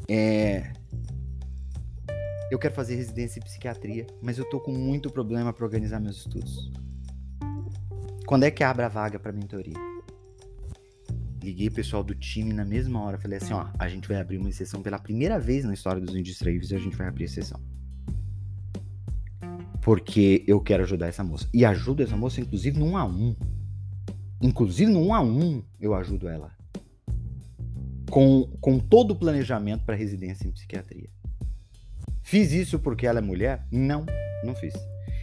É, 0.08 0.72
eu 2.48 2.56
quero 2.56 2.72
fazer 2.72 2.94
residência 2.94 3.40
em 3.40 3.42
psiquiatria, 3.42 4.06
mas 4.22 4.38
eu 4.38 4.48
tô 4.48 4.60
com 4.60 4.70
muito 4.70 5.10
problema 5.10 5.52
para 5.52 5.64
organizar 5.64 5.98
meus 5.98 6.18
estudos. 6.18 6.70
Quando 8.26 8.44
é 8.44 8.50
que 8.52 8.62
abre 8.62 8.84
a 8.84 8.88
vaga 8.88 9.18
para 9.18 9.32
mentoria? 9.32 9.74
Liguei 11.42 11.66
o 11.66 11.72
pessoal 11.72 12.04
do 12.04 12.14
time 12.14 12.52
na 12.52 12.64
mesma 12.64 13.02
hora, 13.02 13.18
falei 13.18 13.38
assim, 13.38 13.54
ó, 13.54 13.66
a 13.76 13.88
gente 13.88 14.06
vai 14.06 14.20
abrir 14.20 14.38
uma 14.38 14.50
exceção 14.50 14.82
pela 14.82 15.00
primeira 15.00 15.40
vez 15.40 15.64
na 15.64 15.74
história 15.74 16.00
dos 16.00 16.14
Industries 16.14 16.70
e 16.70 16.76
a 16.76 16.78
gente 16.78 16.96
vai 16.96 17.08
abrir 17.08 17.24
a 17.24 17.26
exceção. 17.26 17.60
Porque 19.82 20.44
eu 20.46 20.60
quero 20.60 20.84
ajudar 20.84 21.08
essa 21.08 21.24
moça. 21.24 21.48
E 21.52 21.64
ajudo 21.64 22.04
essa 22.04 22.16
moça, 22.16 22.40
inclusive, 22.40 22.80
1 22.80 22.96
a 22.96 23.04
1 23.04 23.55
Inclusive, 24.40 24.90
no 24.90 25.06
1 25.06 25.14
a 25.14 25.20
1 25.20 25.62
eu 25.80 25.94
ajudo 25.94 26.28
ela. 26.28 26.50
Com, 28.10 28.48
com 28.60 28.78
todo 28.78 29.12
o 29.12 29.16
planejamento 29.16 29.84
para 29.84 29.96
residência 29.96 30.46
em 30.46 30.52
psiquiatria. 30.52 31.08
Fiz 32.22 32.52
isso 32.52 32.78
porque 32.78 33.06
ela 33.06 33.18
é 33.18 33.22
mulher? 33.22 33.66
Não, 33.70 34.04
não 34.44 34.54
fiz. 34.54 34.74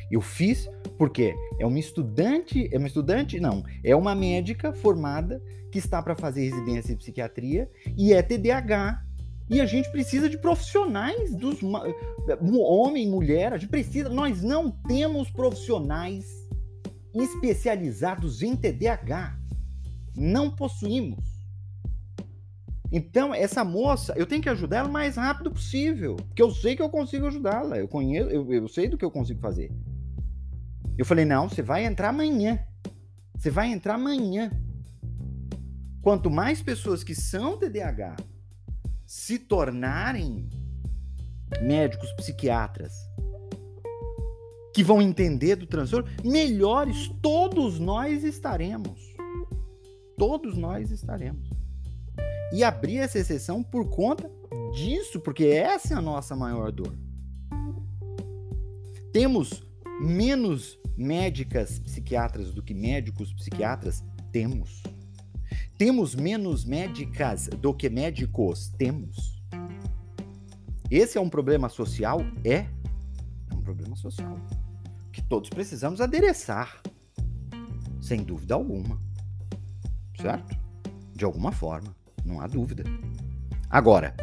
Eu 0.10 0.22
fiz 0.22 0.70
porque 0.98 1.36
é 1.60 1.65
uma 1.65 1.79
estudante, 1.79 2.70
é 2.72 2.77
uma 2.77 2.88
estudante, 2.88 3.39
não, 3.39 3.63
é 3.84 3.96
uma 3.96 4.13
médica 4.13 4.72
formada 4.72 5.41
que 5.72 5.79
está 5.79 6.01
para 6.01 6.15
fazer 6.15 6.50
residência 6.50 6.93
em 6.93 6.98
psiquiatria 6.98 7.70
e 7.98 8.13
é 8.13 8.22
TDAH. 8.22 9.03
E 9.50 9.60
a 9.60 9.65
gente 9.65 9.91
precisa 9.91 10.29
de 10.29 10.38
profissionais 10.38 11.36
dos 11.36 11.60
homem, 12.53 13.10
mulher, 13.10 13.53
a 13.53 13.58
gente 13.58 13.70
precisa, 13.70 14.08
nós 14.08 14.41
não 14.41 14.72
temos 14.72 15.29
profissionais 15.29 16.43
especializados 17.13 18.41
em 18.41 18.55
TDAH. 18.55 19.38
Não 20.15 20.50
possuímos. 20.50 21.34
Então, 22.91 23.34
essa 23.34 23.63
moça, 23.63 24.13
eu 24.15 24.25
tenho 24.25 24.41
que 24.41 24.50
ajudar 24.50 24.77
ela 24.77 24.89
o 24.89 24.91
mais 24.91 25.15
rápido 25.15 25.50
possível. 25.51 26.15
Porque 26.15 26.41
eu 26.41 26.51
sei 26.51 26.75
que 26.75 26.82
eu 26.82 26.89
consigo 26.89 27.25
ajudá-la. 27.25 27.77
Eu 27.77 27.88
conheço, 27.88 28.29
eu, 28.29 28.53
eu 28.53 28.67
sei 28.67 28.88
do 28.88 28.98
que 28.98 29.05
eu 29.05 29.10
consigo 29.10 29.39
fazer. 29.39 29.72
Eu 30.96 31.05
falei, 31.05 31.25
não, 31.25 31.50
você 31.50 31.63
vai 31.63 31.86
entrar 31.86 32.10
amanhã. 32.10 32.60
Você 33.36 33.50
vai 33.50 33.72
entrar 33.72 33.96
amanhã. 33.96 34.51
Quanto 36.03 36.29
mais 36.29 36.62
pessoas 36.62 37.03
que 37.03 37.15
são 37.15 37.58
TDAH 37.58 38.15
se 39.08 39.39
tornarem 39.39 40.48
médicos 41.62 42.12
psiquiatras 42.13 42.93
que 44.74 44.84
vão 44.84 45.01
entender 45.01 45.56
do 45.56 45.68
transtorno, 45.68 46.10
melhores 46.24 47.10
todos 47.22 47.80
nós 47.80 48.24
estaremos. 48.24 49.13
Todos 50.18 50.58
nós 50.58 50.92
estaremos 50.92 51.53
e 52.53 52.63
abrir 52.63 52.98
essa 52.98 53.18
exceção 53.18 53.63
por 53.63 53.89
conta 53.89 54.32
disso, 54.74 55.20
porque 55.20 55.46
essa 55.46 55.96
é 55.96 55.98
a 55.98 56.01
nossa 56.01 56.36
maior 56.36 56.72
dor. 56.72 56.96
Temos 59.12 59.63
menos 60.00 60.77
médicas 60.96 61.80
psiquiatras 61.80 62.53
do 62.53 62.62
que 62.62 62.75
médicos 62.75 63.34
psiquiatras? 63.34 64.03
Temos. 64.32 64.84
Temos 65.80 66.13
menos 66.13 66.63
médicas 66.63 67.48
do 67.48 67.74
que 67.74 67.89
médicos? 67.89 68.70
Temos. 68.77 69.42
Esse 70.92 71.18
é 71.18 71.22
um 71.22 71.30
problema 71.30 71.70
social? 71.70 72.22
É. 72.44 72.68
É 73.50 73.56
um 73.56 73.62
problema 73.62 73.96
social. 73.96 74.38
Todos 75.34 75.50
precisamos 75.50 76.00
adereçar. 76.00 76.80
Sem 78.00 78.22
dúvida 78.22 78.54
alguma. 78.54 79.02
Certo? 80.22 80.56
De 81.12 81.25
alguma 81.25 81.52
forma. 81.52 81.96
Não 82.24 82.40
há 82.40 82.46
dúvida. 82.46 82.84
Agora, 83.68 84.16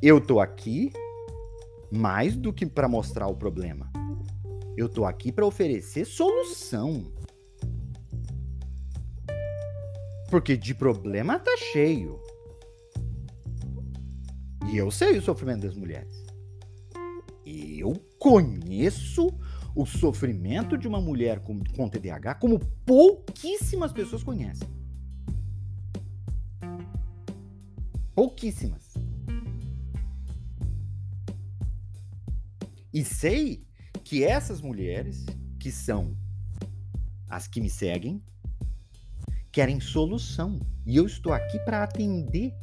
eu 0.00 0.18
tô 0.18 0.40
aqui 0.40 0.90
mais 1.92 2.34
do 2.34 2.54
que 2.54 2.64
para 2.64 2.88
mostrar 2.88 3.26
o 3.26 3.36
problema. 3.36 3.92
Eu 4.78 4.88
tô 4.88 5.04
aqui 5.04 5.30
para 5.30 5.44
oferecer 5.44 6.06
solução. 6.06 7.12
Porque 10.30 10.56
de 10.56 10.74
problema 10.74 11.38
tá 11.38 11.54
cheio. 11.58 12.18
E 14.72 14.78
eu 14.78 14.90
sei 14.90 15.18
o 15.18 15.22
sofrimento 15.22 15.66
das 15.66 15.76
mulheres. 15.76 16.24
Eu 17.44 17.92
conheço 18.18 19.28
o 19.76 19.84
sofrimento 19.84 20.78
de 20.78 20.88
uma 20.88 21.02
mulher 21.02 21.40
com, 21.40 21.62
com 21.76 21.86
TDAH 21.86 22.36
como 22.36 22.58
pouquíssimas 22.58 23.92
pessoas 23.92 24.22
conhecem. 24.22 24.66
Pouquíssimas. 28.14 28.94
E 32.90 33.04
sei 33.04 33.66
que 34.02 34.24
essas 34.24 34.62
mulheres, 34.62 35.26
que 35.60 35.70
são 35.70 36.16
as 37.28 37.46
que 37.46 37.60
me 37.60 37.68
seguem, 37.68 38.22
querem 39.52 39.78
solução. 39.78 40.58
E 40.86 40.96
eu 40.96 41.04
estou 41.04 41.34
aqui 41.34 41.58
para 41.58 41.82
atender 41.82 42.54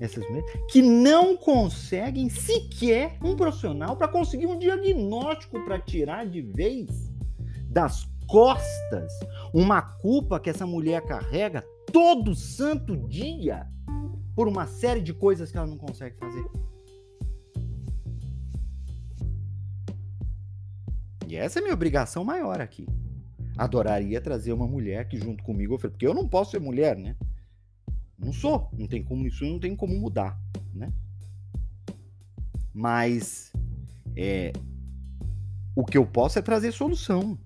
essas 0.00 0.26
mulheres 0.28 0.50
que 0.70 0.82
não 0.82 1.36
conseguem 1.36 2.28
sequer 2.28 3.16
um 3.22 3.36
profissional 3.36 3.96
para 3.96 4.08
conseguir 4.08 4.46
um 4.46 4.58
diagnóstico 4.58 5.64
para 5.64 5.78
tirar 5.78 6.26
de 6.26 6.42
vez 6.42 6.88
das 7.68 8.08
costas 8.26 9.12
uma 9.52 9.80
culpa 9.80 10.40
que 10.40 10.50
essa 10.50 10.66
mulher 10.66 11.02
carrega 11.02 11.64
todo 11.92 12.34
santo 12.34 12.96
dia 12.96 13.66
por 14.34 14.48
uma 14.48 14.66
série 14.66 15.00
de 15.00 15.14
coisas 15.14 15.50
que 15.50 15.56
ela 15.56 15.66
não 15.66 15.78
consegue 15.78 16.16
fazer. 16.16 16.44
E 21.28 21.34
essa 21.34 21.58
é 21.58 21.60
a 21.60 21.62
minha 21.62 21.74
obrigação 21.74 22.22
maior 22.22 22.60
aqui. 22.60 22.86
Adoraria 23.56 24.20
trazer 24.20 24.52
uma 24.52 24.66
mulher 24.66 25.08
que 25.08 25.16
junto 25.16 25.42
comigo, 25.42 25.78
porque 25.78 26.06
eu 26.06 26.14
não 26.14 26.28
posso 26.28 26.52
ser 26.52 26.60
mulher, 26.60 26.96
né? 26.96 27.16
Não 28.18 28.32
sou, 28.32 28.68
não 28.72 28.86
tem 28.86 29.02
como 29.02 29.26
isso 29.26 29.44
não 29.44 29.58
tem 29.58 29.76
como 29.76 29.98
mudar, 29.98 30.38
né? 30.74 30.92
Mas 32.72 33.52
é, 34.16 34.52
o 35.74 35.84
que 35.84 35.98
eu 35.98 36.06
posso 36.06 36.38
é 36.38 36.42
trazer 36.42 36.72
solução, 36.72 37.38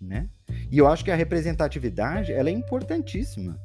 né? 0.00 0.28
E 0.70 0.78
eu 0.78 0.86
acho 0.86 1.04
que 1.04 1.10
a 1.10 1.16
representatividade 1.16 2.32
ela 2.32 2.48
é 2.48 2.52
importantíssima. 2.52 3.58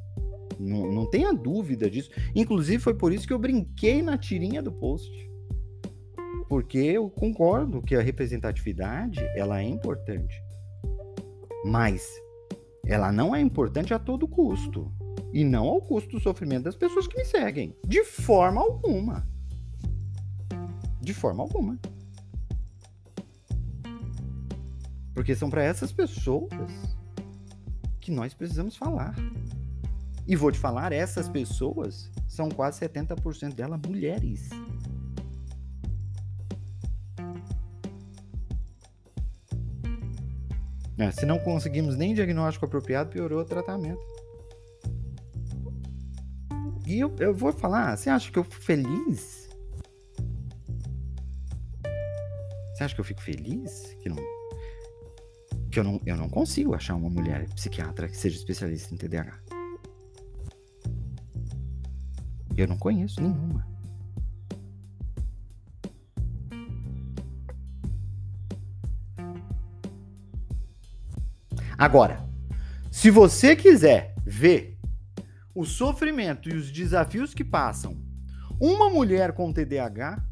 Não, 0.58 0.92
não 0.92 1.10
tenha 1.10 1.32
dúvida 1.32 1.90
disso. 1.90 2.10
Inclusive 2.34 2.82
foi 2.82 2.94
por 2.94 3.12
isso 3.12 3.26
que 3.26 3.32
eu 3.32 3.38
brinquei 3.38 4.02
na 4.02 4.16
tirinha 4.16 4.62
do 4.62 4.70
post 4.70 5.10
porque 6.52 6.76
eu 6.76 7.08
concordo 7.08 7.80
que 7.80 7.96
a 7.96 8.02
representatividade 8.02 9.26
ela 9.34 9.60
é 9.60 9.64
importante, 9.64 10.34
mas 11.64 12.06
ela 12.84 13.10
não 13.10 13.34
é 13.34 13.40
importante 13.40 13.94
a 13.94 13.98
todo 13.98 14.28
custo 14.28 14.92
e 15.32 15.44
não 15.44 15.68
ao 15.68 15.80
custo 15.80 16.10
do 16.10 16.20
sofrimento 16.20 16.64
das 16.64 16.76
pessoas 16.76 17.06
que 17.06 17.16
me 17.16 17.24
seguem, 17.24 17.74
de 17.86 18.04
forma 18.04 18.60
alguma, 18.60 19.26
de 21.00 21.14
forma 21.14 21.42
alguma, 21.42 21.78
porque 25.14 25.34
são 25.34 25.48
para 25.48 25.62
essas 25.62 25.92
pessoas 25.92 26.50
que 28.00 28.10
nós 28.10 28.34
precisamos 28.34 28.76
falar. 28.76 29.14
E 30.26 30.36
vou 30.36 30.52
te 30.52 30.58
falar, 30.58 30.92
essas 30.92 31.28
pessoas 31.28 32.10
são 32.28 32.48
quase 32.48 32.80
70% 32.80 33.54
delas 33.54 33.80
mulheres. 33.86 34.48
É, 40.98 41.10
se 41.10 41.26
não 41.26 41.38
conseguimos 41.38 41.96
nem 41.96 42.14
diagnóstico 42.14 42.66
apropriado, 42.66 43.10
piorou 43.10 43.40
o 43.40 43.44
tratamento. 43.44 44.00
E 46.86 46.98
eu, 46.98 47.14
eu 47.18 47.32
vou 47.32 47.52
falar, 47.52 47.96
você 47.96 48.10
acha 48.10 48.30
que 48.30 48.38
eu 48.38 48.44
fico 48.44 48.62
feliz? 48.62 49.48
Você 52.74 52.84
acha 52.84 52.94
que 52.94 53.00
eu 53.00 53.04
fico 53.04 53.22
feliz? 53.22 53.96
Que, 54.02 54.08
não, 54.08 54.16
que 55.70 55.78
eu, 55.78 55.84
não, 55.84 56.00
eu 56.04 56.16
não 56.16 56.28
consigo 56.28 56.74
achar 56.74 56.96
uma 56.96 57.08
mulher 57.08 57.48
psiquiatra 57.54 58.08
que 58.08 58.16
seja 58.16 58.36
especialista 58.36 58.94
em 58.94 58.98
TDAH. 58.98 59.38
Eu 62.56 62.66
não 62.66 62.76
conheço 62.76 63.20
nenhuma. 63.20 63.66
Agora, 71.78 72.28
se 72.90 73.10
você 73.10 73.56
quiser 73.56 74.14
ver 74.24 74.71
o 75.54 75.64
sofrimento 75.64 76.48
e 76.48 76.54
os 76.54 76.70
desafios 76.70 77.34
que 77.34 77.44
passam 77.44 77.96
uma 78.60 78.88
mulher 78.88 79.32
com 79.32 79.52
TDAH, 79.52 80.24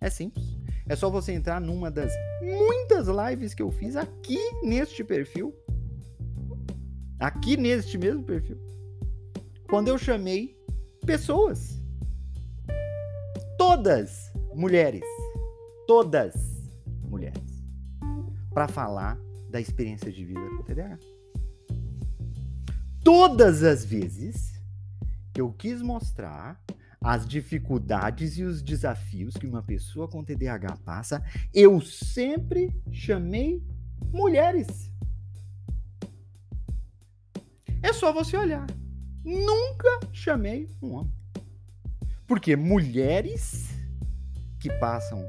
é 0.00 0.08
simples. 0.08 0.58
É 0.88 0.96
só 0.96 1.10
você 1.10 1.32
entrar 1.32 1.60
numa 1.60 1.90
das 1.90 2.10
muitas 2.40 3.06
lives 3.06 3.52
que 3.52 3.62
eu 3.62 3.70
fiz 3.70 3.96
aqui 3.96 4.38
neste 4.62 5.04
perfil. 5.04 5.54
Aqui 7.18 7.56
neste 7.56 7.98
mesmo 7.98 8.24
perfil. 8.24 8.58
Quando 9.68 9.88
eu 9.88 9.98
chamei 9.98 10.56
pessoas. 11.04 11.78
Todas 13.58 14.32
mulheres. 14.54 15.04
Todas 15.86 16.34
mulheres. 17.02 17.62
Para 18.54 18.66
falar 18.66 19.18
da 19.50 19.60
experiência 19.60 20.10
de 20.10 20.24
vida 20.24 20.40
com 20.56 20.62
TDAH. 20.62 20.98
Todas 23.02 23.62
as 23.62 23.84
vezes 23.84 24.60
que 25.32 25.40
eu 25.40 25.52
quis 25.52 25.80
mostrar 25.82 26.62
as 27.00 27.26
dificuldades 27.26 28.36
e 28.36 28.44
os 28.44 28.62
desafios 28.62 29.34
que 29.34 29.46
uma 29.46 29.62
pessoa 29.62 30.06
com 30.06 30.22
TDAH 30.22 30.76
passa, 30.84 31.22
eu 31.54 31.80
sempre 31.80 32.74
chamei 32.92 33.64
mulheres. 34.12 34.90
É 37.82 37.92
só 37.92 38.12
você 38.12 38.36
olhar. 38.36 38.66
Nunca 39.24 40.00
chamei 40.12 40.68
um 40.82 40.92
homem. 40.92 41.14
Porque 42.26 42.54
mulheres 42.54 43.68
que 44.60 44.70
passam 44.78 45.24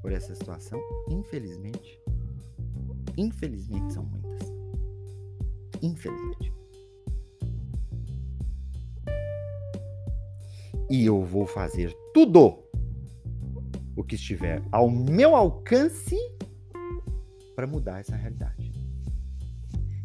por 0.00 0.10
essa 0.10 0.34
situação, 0.34 0.80
infelizmente, 1.08 2.02
Infelizmente 3.16 3.92
são 3.92 4.04
muitas. 4.04 4.52
Infelizmente. 5.82 6.52
E 10.92 11.06
eu 11.06 11.24
vou 11.24 11.46
fazer 11.46 11.96
tudo 12.12 12.62
o 13.96 14.04
que 14.04 14.14
estiver 14.14 14.62
ao 14.70 14.90
meu 14.90 15.34
alcance 15.34 16.18
para 17.56 17.66
mudar 17.66 18.00
essa 18.00 18.14
realidade. 18.14 18.70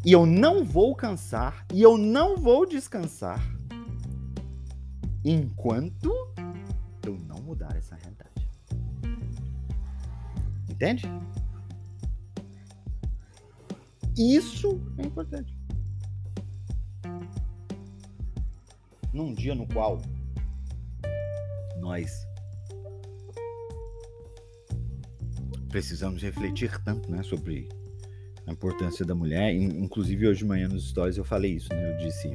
E 0.02 0.10
eu 0.10 0.24
não 0.24 0.64
vou 0.64 0.96
cansar 0.96 1.66
e 1.74 1.82
eu 1.82 1.98
não 1.98 2.38
vou 2.38 2.64
descansar 2.64 3.38
enquanto 5.22 6.10
eu 7.06 7.18
não 7.18 7.36
mudar 7.42 7.76
essa 7.76 7.94
realidade. 7.94 8.48
Entende? 10.70 11.04
Isso 14.16 14.80
é 14.96 15.02
importante. 15.02 15.54
Num 19.12 19.34
dia 19.34 19.54
no 19.54 19.66
qual 19.66 20.00
nós 21.88 22.28
precisamos 25.70 26.22
refletir 26.22 26.78
tanto 26.82 27.10
né, 27.10 27.22
sobre 27.22 27.66
a 28.46 28.52
importância 28.52 29.06
da 29.06 29.14
mulher. 29.14 29.54
Inclusive, 29.54 30.28
hoje 30.28 30.40
de 30.40 30.44
manhã 30.44 30.68
nos 30.68 30.90
stories 30.90 31.16
eu 31.16 31.24
falei 31.24 31.54
isso, 31.54 31.68
né? 31.70 31.92
Eu 31.92 31.96
disse 31.96 32.34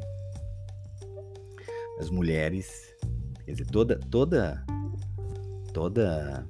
as 1.99 2.09
mulheres, 2.09 2.95
quer 3.45 3.51
dizer, 3.51 3.67
toda, 3.67 3.99
toda, 3.99 4.65
toda, 5.71 6.47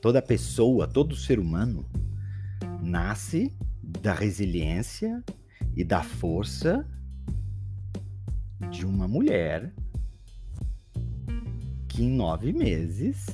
toda 0.00 0.20
pessoa, 0.20 0.88
todo 0.88 1.14
ser 1.14 1.38
humano 1.38 1.88
nasce 2.82 3.56
da 3.82 4.14
resiliência 4.14 5.22
e 5.76 5.84
da 5.84 6.02
força 6.02 6.84
de 8.70 8.84
uma 8.84 9.06
mulher 9.06 9.72
que 11.96 12.04
em 12.04 12.10
nove 12.10 12.52
meses 12.52 13.26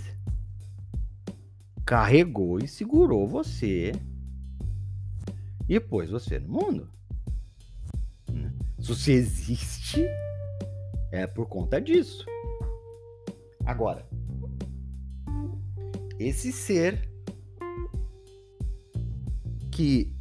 carregou 1.84 2.60
e 2.60 2.68
segurou 2.68 3.26
você 3.26 3.90
e 5.68 5.80
pôs 5.80 6.10
você 6.10 6.38
no 6.38 6.48
mundo. 6.48 6.88
Né? 8.30 8.52
Se 8.78 8.86
você 8.86 9.12
existe, 9.14 10.06
é 11.10 11.26
por 11.26 11.48
conta 11.48 11.80
disso. 11.80 12.24
Agora, 13.66 14.06
esse 16.16 16.52
ser 16.52 17.10
que 19.72 20.14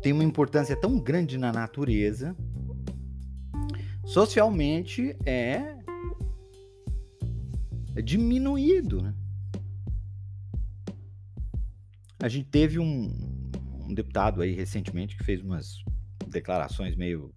tem 0.00 0.12
uma 0.12 0.22
importância 0.22 0.76
tão 0.76 1.00
grande 1.00 1.36
na 1.36 1.50
natureza, 1.50 2.36
socialmente 4.04 5.16
é, 5.26 5.32
é 5.32 5.81
diminuído. 8.00 9.02
Né? 9.02 9.14
A 12.22 12.28
gente 12.28 12.48
teve 12.48 12.78
um, 12.78 13.50
um 13.80 13.92
deputado 13.92 14.40
aí 14.40 14.54
recentemente 14.54 15.16
que 15.16 15.24
fez 15.24 15.42
umas 15.42 15.82
declarações 16.28 16.96
meio 16.96 17.34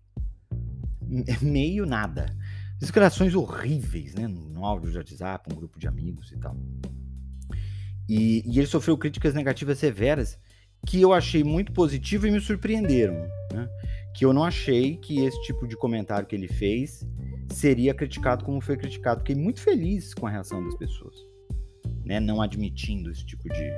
meio 1.41 1.85
nada. 1.85 2.25
Declarações 2.79 3.33
horríveis, 3.33 4.13
né? 4.15 4.27
No 4.27 4.65
áudio 4.65 4.91
de 4.91 4.97
WhatsApp, 4.97 5.51
um 5.51 5.55
grupo 5.55 5.79
de 5.79 5.87
amigos 5.87 6.31
e 6.31 6.37
tal. 6.37 6.55
E, 8.07 8.43
e 8.45 8.59
ele 8.59 8.67
sofreu 8.67 8.97
críticas 8.97 9.33
negativas 9.33 9.79
severas 9.79 10.37
que 10.85 11.01
eu 11.01 11.11
achei 11.11 11.43
muito 11.43 11.71
positivo 11.71 12.27
e 12.27 12.31
me 12.31 12.39
surpreenderam. 12.39 13.15
Né? 13.51 13.67
que 14.15 14.23
eu 14.23 14.31
não 14.31 14.45
achei 14.45 14.95
que 14.95 15.19
esse 15.19 15.39
tipo 15.43 15.67
de 15.67 15.75
comentário 15.75 16.25
que 16.25 16.33
ele 16.33 16.47
fez 16.47 17.05
seria 17.49 17.93
criticado 17.93 18.43
como 18.43 18.61
foi 18.61 18.77
criticado. 18.77 19.19
Fiquei 19.19 19.35
muito 19.35 19.61
feliz 19.61 20.13
com 20.13 20.27
a 20.27 20.29
reação 20.29 20.63
das 20.63 20.75
pessoas, 20.75 21.15
né? 22.03 22.19
Não 22.19 22.41
admitindo 22.41 23.11
esse 23.11 23.25
tipo 23.25 23.47
de, 23.49 23.71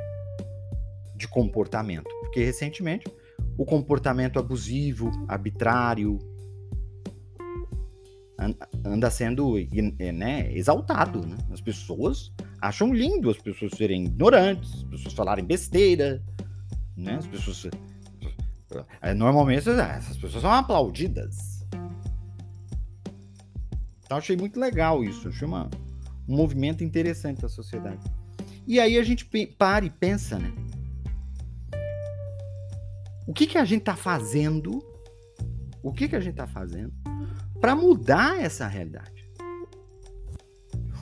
de 1.16 1.28
comportamento. 1.28 2.10
Porque 2.22 2.44
recentemente 2.44 3.06
o 3.58 3.66
comportamento 3.66 4.40
abusivo, 4.40 5.12
arbitrário, 5.28 6.20
anda 8.86 9.10
sendo 9.10 9.56
né, 10.14 10.52
exaltado. 10.54 11.26
Né? 11.26 11.38
As 11.52 11.60
pessoas 11.60 12.32
acham 12.62 12.94
lindo 12.94 13.30
as 13.30 13.38
pessoas 13.38 13.72
serem 13.74 14.06
ignorantes, 14.06 14.74
as 14.76 14.84
pessoas 14.84 15.14
falarem 15.14 15.44
besteira, 15.44 16.24
né? 16.96 17.16
As 17.16 17.28
pessoas. 17.28 17.68
É, 19.02 19.14
normalmente 19.14 19.70
essas 19.70 20.18
pessoas 20.18 20.42
são 20.42 20.52
aplaudidas. 20.52 21.57
Então 24.08 24.17
achei 24.17 24.38
muito 24.38 24.58
legal 24.58 25.04
isso. 25.04 25.28
Achei 25.28 25.46
uma, 25.46 25.70
um 26.26 26.36
movimento 26.38 26.82
interessante 26.82 27.41
da 27.41 27.50
sociedade. 27.50 28.10
E 28.65 28.80
aí 28.80 28.98
a 28.98 29.04
gente 29.04 29.26
para 29.58 29.86
e 29.86 29.89
pensa, 29.89 30.39
né? 30.39 30.50
O 33.28 33.34
que, 33.34 33.46
que 33.46 33.58
a 33.58 33.65
gente 33.65 33.82
está 33.82 33.98
fazendo? 33.98 34.82
O 35.84 35.91
que, 35.91 36.08
que 36.08 36.15
a 36.15 36.22
gente 36.22 36.32
está 36.32 36.48
fazendo 36.48 36.93
para 37.60 37.76
mudar 37.76 38.41
essa 38.41 38.65
realidade? 38.65 39.30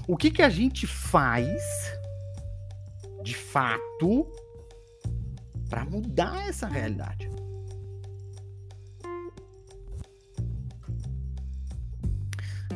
O 0.08 0.18
que, 0.18 0.32
que 0.32 0.42
a 0.42 0.50
gente 0.50 0.88
faz 0.88 1.62
de 3.24 3.36
fato 3.36 4.28
para 5.70 5.86
mudar 5.86 6.50
essa 6.50 6.66
realidade? 6.66 7.30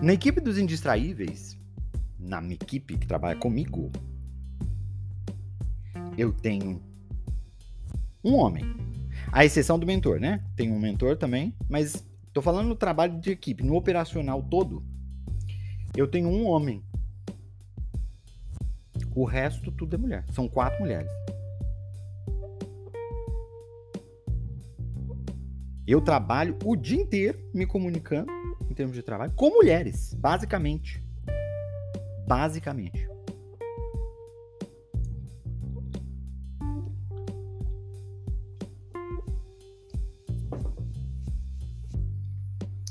Na 0.01 0.13
equipe 0.13 0.39
dos 0.39 0.57
indistraíveis, 0.57 1.57
na 2.17 2.39
minha 2.39 2.55
equipe 2.55 2.97
que 2.97 3.05
trabalha 3.05 3.37
comigo, 3.37 3.91
eu 6.17 6.31
tenho 6.31 6.81
um 8.23 8.35
homem 8.35 8.63
a 9.31 9.45
exceção 9.45 9.77
do 9.77 9.85
mentor, 9.85 10.19
né? 10.19 10.43
Tem 10.55 10.71
um 10.71 10.79
mentor 10.79 11.17
também, 11.17 11.53
mas 11.69 12.03
tô 12.33 12.41
falando 12.41 12.67
no 12.67 12.75
trabalho 12.75 13.19
de 13.19 13.31
equipe, 13.31 13.63
no 13.63 13.75
operacional 13.75 14.41
todo. 14.41 14.83
Eu 15.95 16.07
tenho 16.07 16.29
um 16.29 16.47
homem. 16.47 16.83
O 19.15 19.25
resto 19.25 19.71
tudo 19.71 19.95
é 19.95 19.97
mulher. 19.97 20.25
São 20.31 20.47
quatro 20.47 20.79
mulheres. 20.79 21.11
Eu 25.85 26.01
trabalho 26.01 26.57
o 26.63 26.75
dia 26.75 26.99
inteiro 26.99 27.39
me 27.53 27.65
comunicando 27.65 28.31
em 28.69 28.73
termos 28.73 28.95
de 28.95 29.01
trabalho 29.01 29.31
com 29.33 29.49
mulheres, 29.49 30.13
basicamente. 30.13 31.03
Basicamente. 32.27 33.07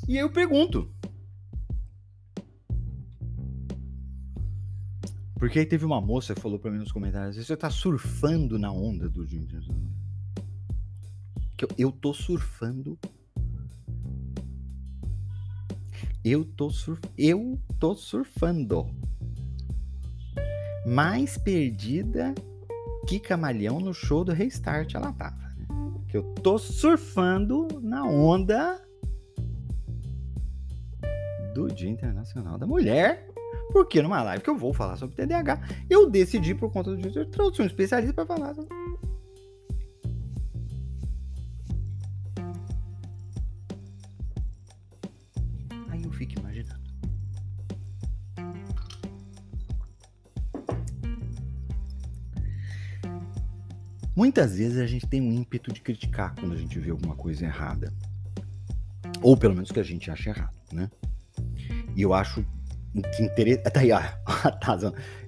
E 0.08 0.16
eu 0.16 0.30
pergunto. 0.30 0.90
Porque 5.38 5.60
aí 5.60 5.66
teve 5.66 5.84
uma 5.84 6.00
moça 6.00 6.34
que 6.34 6.40
falou 6.40 6.58
para 6.58 6.70
mim 6.70 6.78
nos 6.78 6.90
comentários: 6.90 7.36
você 7.36 7.56
tá 7.56 7.70
surfando 7.70 8.58
na 8.58 8.72
onda 8.72 9.08
do 9.08 9.24
que 11.58 11.64
eu, 11.64 11.68
eu 11.76 11.92
tô 11.92 12.14
surfando. 12.14 12.98
Eu 16.24 16.44
tô 16.44 16.70
surf, 16.70 17.00
eu 17.16 17.58
tô 17.78 17.94
surfando. 17.94 18.86
Mais 20.86 21.38
perdida 21.38 22.34
que 23.06 23.18
camaleão 23.18 23.80
no 23.80 23.94
show 23.94 24.24
do 24.24 24.32
Restart 24.32 24.94
ela 24.94 25.12
tava. 25.12 25.36
Né? 25.36 25.66
Que 26.08 26.16
eu 26.16 26.22
tô 26.42 26.58
surfando 26.58 27.68
na 27.80 28.04
onda 28.04 28.82
do 31.54 31.68
Dia 31.68 31.90
Internacional 31.90 32.58
da 32.58 32.66
Mulher, 32.66 33.28
porque 33.72 34.02
numa 34.02 34.22
live 34.22 34.42
que 34.42 34.50
eu 34.50 34.56
vou 34.56 34.72
falar 34.72 34.96
sobre 34.96 35.16
TDAH, 35.16 35.60
eu 35.88 36.08
decidi 36.08 36.54
por 36.54 36.70
conta 36.72 36.94
do 36.94 36.96
dia, 36.96 37.22
eu 37.22 37.30
trouxe 37.30 37.62
um 37.62 37.66
especialista 37.66 38.12
para 38.12 38.26
falar 38.26 38.54
sobre... 38.54 38.68
Muitas 54.28 54.58
vezes 54.58 54.76
a 54.76 54.86
gente 54.86 55.06
tem 55.06 55.22
um 55.22 55.32
ímpeto 55.32 55.72
de 55.72 55.80
criticar 55.80 56.34
quando 56.38 56.52
a 56.52 56.56
gente 56.58 56.78
vê 56.78 56.90
alguma 56.90 57.16
coisa 57.16 57.46
errada. 57.46 57.90
Ou 59.22 59.34
pelo 59.38 59.54
menos 59.54 59.72
que 59.72 59.80
a 59.80 59.82
gente 59.82 60.10
acha 60.10 60.28
errado, 60.28 60.52
né? 60.70 60.90
E 61.96 62.02
eu 62.02 62.12
acho 62.12 62.44
que 63.16 63.22
interessante. 63.22 63.62
Tá 63.72 63.80
aí, 63.80 63.90
ó. 63.90 64.00
Tá, 64.60 64.78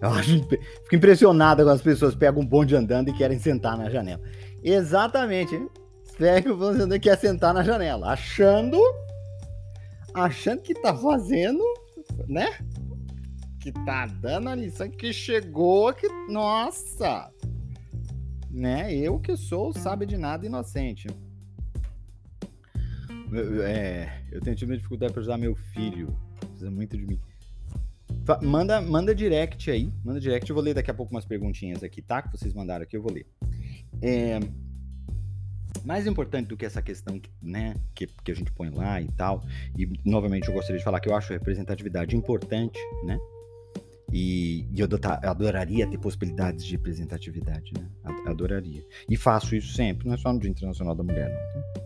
eu 0.02 0.08
acho, 0.10 0.46
fico 0.82 0.96
impressionado 0.96 1.62
quando 1.62 1.76
as 1.76 1.80
pessoas 1.80 2.14
pegam 2.14 2.42
um 2.42 2.46
bonde 2.46 2.76
andando 2.76 3.08
e 3.08 3.14
querem 3.14 3.38
sentar 3.38 3.74
na 3.78 3.88
janela. 3.88 4.20
Exatamente. 4.62 5.58
Pega 6.18 6.52
o 6.52 6.56
bonde 6.58 6.82
andando 6.82 6.96
e 6.96 7.00
quer 7.00 7.16
sentar 7.16 7.54
na 7.54 7.62
janela. 7.62 8.12
Achando. 8.12 8.78
Achando 10.12 10.60
que 10.60 10.74
tá 10.74 10.94
fazendo, 10.94 11.64
né? 12.28 12.50
Que 13.60 13.72
tá 13.72 14.04
dando 14.20 14.50
a 14.50 14.54
lição 14.54 14.90
que 14.90 15.10
chegou, 15.10 15.90
que. 15.94 16.06
Nossa! 16.28 17.30
Né? 18.50 18.94
Eu 18.94 19.18
que 19.18 19.36
sou 19.36 19.72
sabe 19.72 20.06
de 20.06 20.16
nada 20.16 20.44
inocente. 20.44 21.08
É, 23.64 24.22
eu 24.32 24.40
tenho 24.40 24.56
tido 24.56 24.76
dificuldade 24.76 25.12
para 25.12 25.20
ajudar 25.20 25.38
meu 25.38 25.54
filho 25.54 26.18
precisa 26.60 26.70
muito 26.70 26.96
de 26.96 27.06
mim. 27.06 27.20
Manda, 28.42 28.80
manda 28.80 29.14
direct 29.14 29.70
aí, 29.70 29.90
manda 30.04 30.20
direct. 30.20 30.48
Eu 30.48 30.54
vou 30.54 30.62
ler 30.62 30.74
daqui 30.74 30.90
a 30.90 30.94
pouco 30.94 31.12
umas 31.12 31.24
perguntinhas 31.24 31.82
aqui, 31.82 32.02
tá? 32.02 32.22
Que 32.22 32.30
vocês 32.30 32.52
mandaram 32.52 32.82
aqui, 32.82 32.96
eu 32.96 33.02
vou 33.02 33.12
ler. 33.12 33.26
É, 34.02 34.38
mais 35.84 36.06
importante 36.06 36.48
do 36.48 36.56
que 36.56 36.66
essa 36.66 36.82
questão 36.82 37.20
né, 37.42 37.74
que, 37.94 38.06
que 38.06 38.30
a 38.30 38.34
gente 38.34 38.52
põe 38.52 38.70
lá 38.70 39.00
e 39.00 39.08
tal, 39.12 39.42
e 39.76 39.88
novamente 40.04 40.48
eu 40.48 40.54
gostaria 40.54 40.78
de 40.78 40.84
falar 40.84 41.00
que 41.00 41.08
eu 41.08 41.16
acho 41.16 41.32
representatividade 41.32 42.14
importante, 42.14 42.78
né? 43.04 43.18
E, 44.12 44.66
e 44.72 44.80
eu 44.80 44.88
adoraria 45.22 45.86
ter 45.86 45.98
possibilidades 45.98 46.64
de 46.64 46.72
representatividade, 46.72 47.72
né? 47.78 47.88
Adoraria. 48.26 48.84
E 49.08 49.16
faço 49.16 49.54
isso 49.54 49.72
sempre, 49.74 50.06
não 50.06 50.14
é 50.14 50.16
só 50.16 50.32
no 50.32 50.40
Dia 50.40 50.50
Internacional 50.50 50.94
da 50.94 51.02
Mulher, 51.02 51.28
não. 51.28 51.62
Tá? 51.62 51.80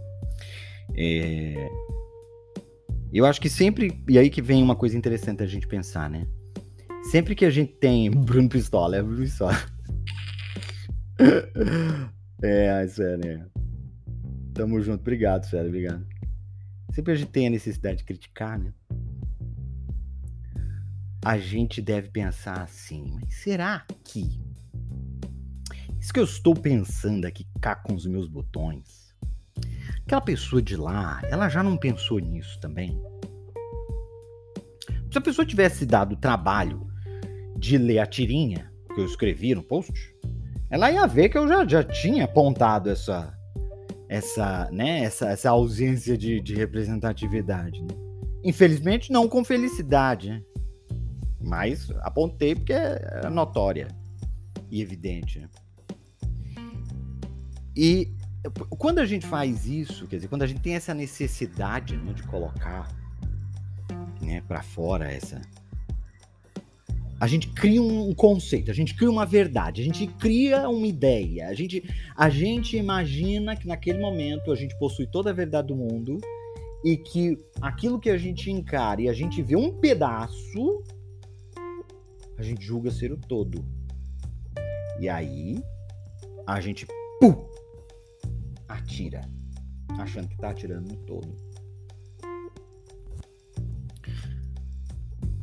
É, 0.97 1.69
eu 3.13 3.25
acho 3.25 3.41
que 3.41 3.49
sempre. 3.49 4.03
E 4.09 4.19
aí 4.19 4.29
que 4.29 4.43
vem 4.43 4.63
uma 4.63 4.75
coisa 4.75 4.97
interessante 4.97 5.43
a 5.43 5.47
gente 5.47 5.69
pensar, 5.69 6.11
né? 6.11 6.27
Sempre 7.11 7.37
que 7.37 7.45
a 7.45 7.51
gente 7.51 7.73
tem. 7.75 8.11
Bruno 8.25 8.49
Pistola, 8.49 8.97
é 8.97 9.03
Bruno 9.03 9.23
Pistola. 9.23 9.57
é, 12.43 12.87
sério, 12.89 13.25
né? 13.25 13.47
Tamo 14.53 14.81
junto. 14.81 15.01
Obrigado, 15.01 15.45
sério, 15.47 15.69
obrigado. 15.69 16.05
Sempre 16.93 17.13
a 17.13 17.17
gente 17.17 17.31
tem 17.31 17.47
a 17.47 17.51
necessidade 17.51 17.99
de 17.99 18.05
criticar, 18.05 18.59
né? 18.59 18.73
A 21.25 21.39
gente 21.39 21.81
deve 21.81 22.11
pensar 22.11 22.61
assim, 22.61 23.13
mas 23.15 23.35
será 23.35 23.87
que 24.05 24.41
isso 25.99 26.13
que 26.13 26.21
eu 26.21 26.25
estou 26.25 26.55
pensando 26.55 27.25
aqui 27.25 27.47
cá 27.61 27.75
com 27.75 27.95
os 27.95 28.05
meus 28.07 28.29
botões 28.29 29.05
Aquela 30.05 30.21
pessoa 30.21 30.61
de 30.61 30.77
lá, 30.77 31.23
ela 31.31 31.49
já 31.49 31.63
não 31.63 31.79
pensou 31.79 32.19
nisso 32.19 32.61
também? 32.61 33.01
Se 35.11 35.17
a 35.17 35.21
pessoa 35.21 35.47
tivesse 35.47 35.87
dado 35.87 36.13
o 36.13 36.17
trabalho 36.17 36.87
de 37.57 37.79
ler 37.79 38.01
a 38.01 38.07
tirinha 38.07 38.71
que 38.95 39.01
eu 39.01 39.07
escrevi 39.07 39.55
no 39.55 39.63
post, 39.63 40.15
ela 40.69 40.91
ia 40.91 41.07
ver 41.07 41.31
que 41.31 41.39
eu 41.39 41.49
já, 41.49 41.67
já 41.67 41.83
tinha 41.83 42.25
apontado 42.25 42.91
essa 42.91 43.33
essa, 44.07 44.69
né, 44.71 45.01
essa, 45.03 45.31
essa 45.31 45.51
ausência 45.51 46.17
de, 46.17 46.41
de 46.41 46.55
representatividade. 46.55 47.81
Né? 47.81 47.89
Infelizmente, 48.45 49.11
não 49.11 49.27
com 49.27 49.43
felicidade, 49.43 50.29
né? 50.29 50.43
Mas 51.55 51.89
apontei 52.01 52.55
porque 52.57 52.73
é 52.73 53.31
notória 53.31 53.87
e 54.69 54.83
evidente. 54.83 55.39
Né? 55.39 55.49
E 57.77 58.11
quando 58.71 58.99
a 58.99 59.07
gente 59.07 59.25
faz 59.25 59.65
isso, 59.67 60.09
quer 60.09 60.17
dizer, 60.17 60.29
quando 60.29 60.43
a 60.43 60.49
gente 60.49 60.61
tem 60.61 60.75
essa 60.75 60.93
necessidade 60.93 61.97
né, 61.97 62.13
de 62.13 62.25
colocar 62.25 62.89
né, 64.21 64.43
para 64.49 64.63
fora 64.63 65.11
essa. 65.11 65.41
A 67.21 67.29
gente 67.29 67.49
cria 67.49 67.81
um 67.81 68.13
conceito, 68.13 68.71
a 68.71 68.75
gente 68.75 68.95
cria 68.95 69.09
uma 69.09 69.25
verdade, 69.25 69.81
a 69.81 69.85
gente 69.85 70.09
cria 70.09 70.69
uma 70.69 70.87
ideia, 70.87 71.49
a 71.49 71.55
gente, 71.55 71.83
a 72.17 72.29
gente 72.29 72.77
imagina 72.77 73.55
que 73.55 73.69
naquele 73.69 74.01
momento 74.01 74.51
a 74.51 74.57
gente 74.57 74.77
possui 74.79 75.07
toda 75.07 75.31
a 75.31 75.33
verdade 75.33 75.69
do 75.69 75.77
mundo 75.77 76.19
e 76.85 76.97
que 76.97 77.39
aquilo 77.63 78.01
que 78.01 78.11
a 78.11 78.19
gente 78.19 78.51
encara 78.51 79.01
e 79.01 79.09
a 79.09 79.13
gente 79.13 79.41
vê 79.41 79.57
um 79.57 79.73
pedaço, 79.73 80.83
a 82.37 82.43
gente 82.43 82.65
julga 82.65 82.91
ser 82.91 83.13
o 83.13 83.17
todo. 83.17 83.65
E 84.99 85.09
aí 85.09 85.63
a 86.47 86.61
gente 86.61 86.87
pum, 87.21 87.49
atira, 88.69 89.23
achando 89.99 90.29
que 90.29 90.37
tá 90.37 90.51
atirando 90.51 90.89
no 90.89 90.97
todo. 91.05 91.35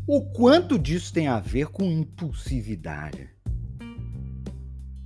O 0.08 0.22
quanto 0.32 0.78
disso 0.78 1.14
tem 1.14 1.28
a 1.28 1.40
ver 1.40 1.68
com 1.68 1.84
impulsividade? 1.84 3.30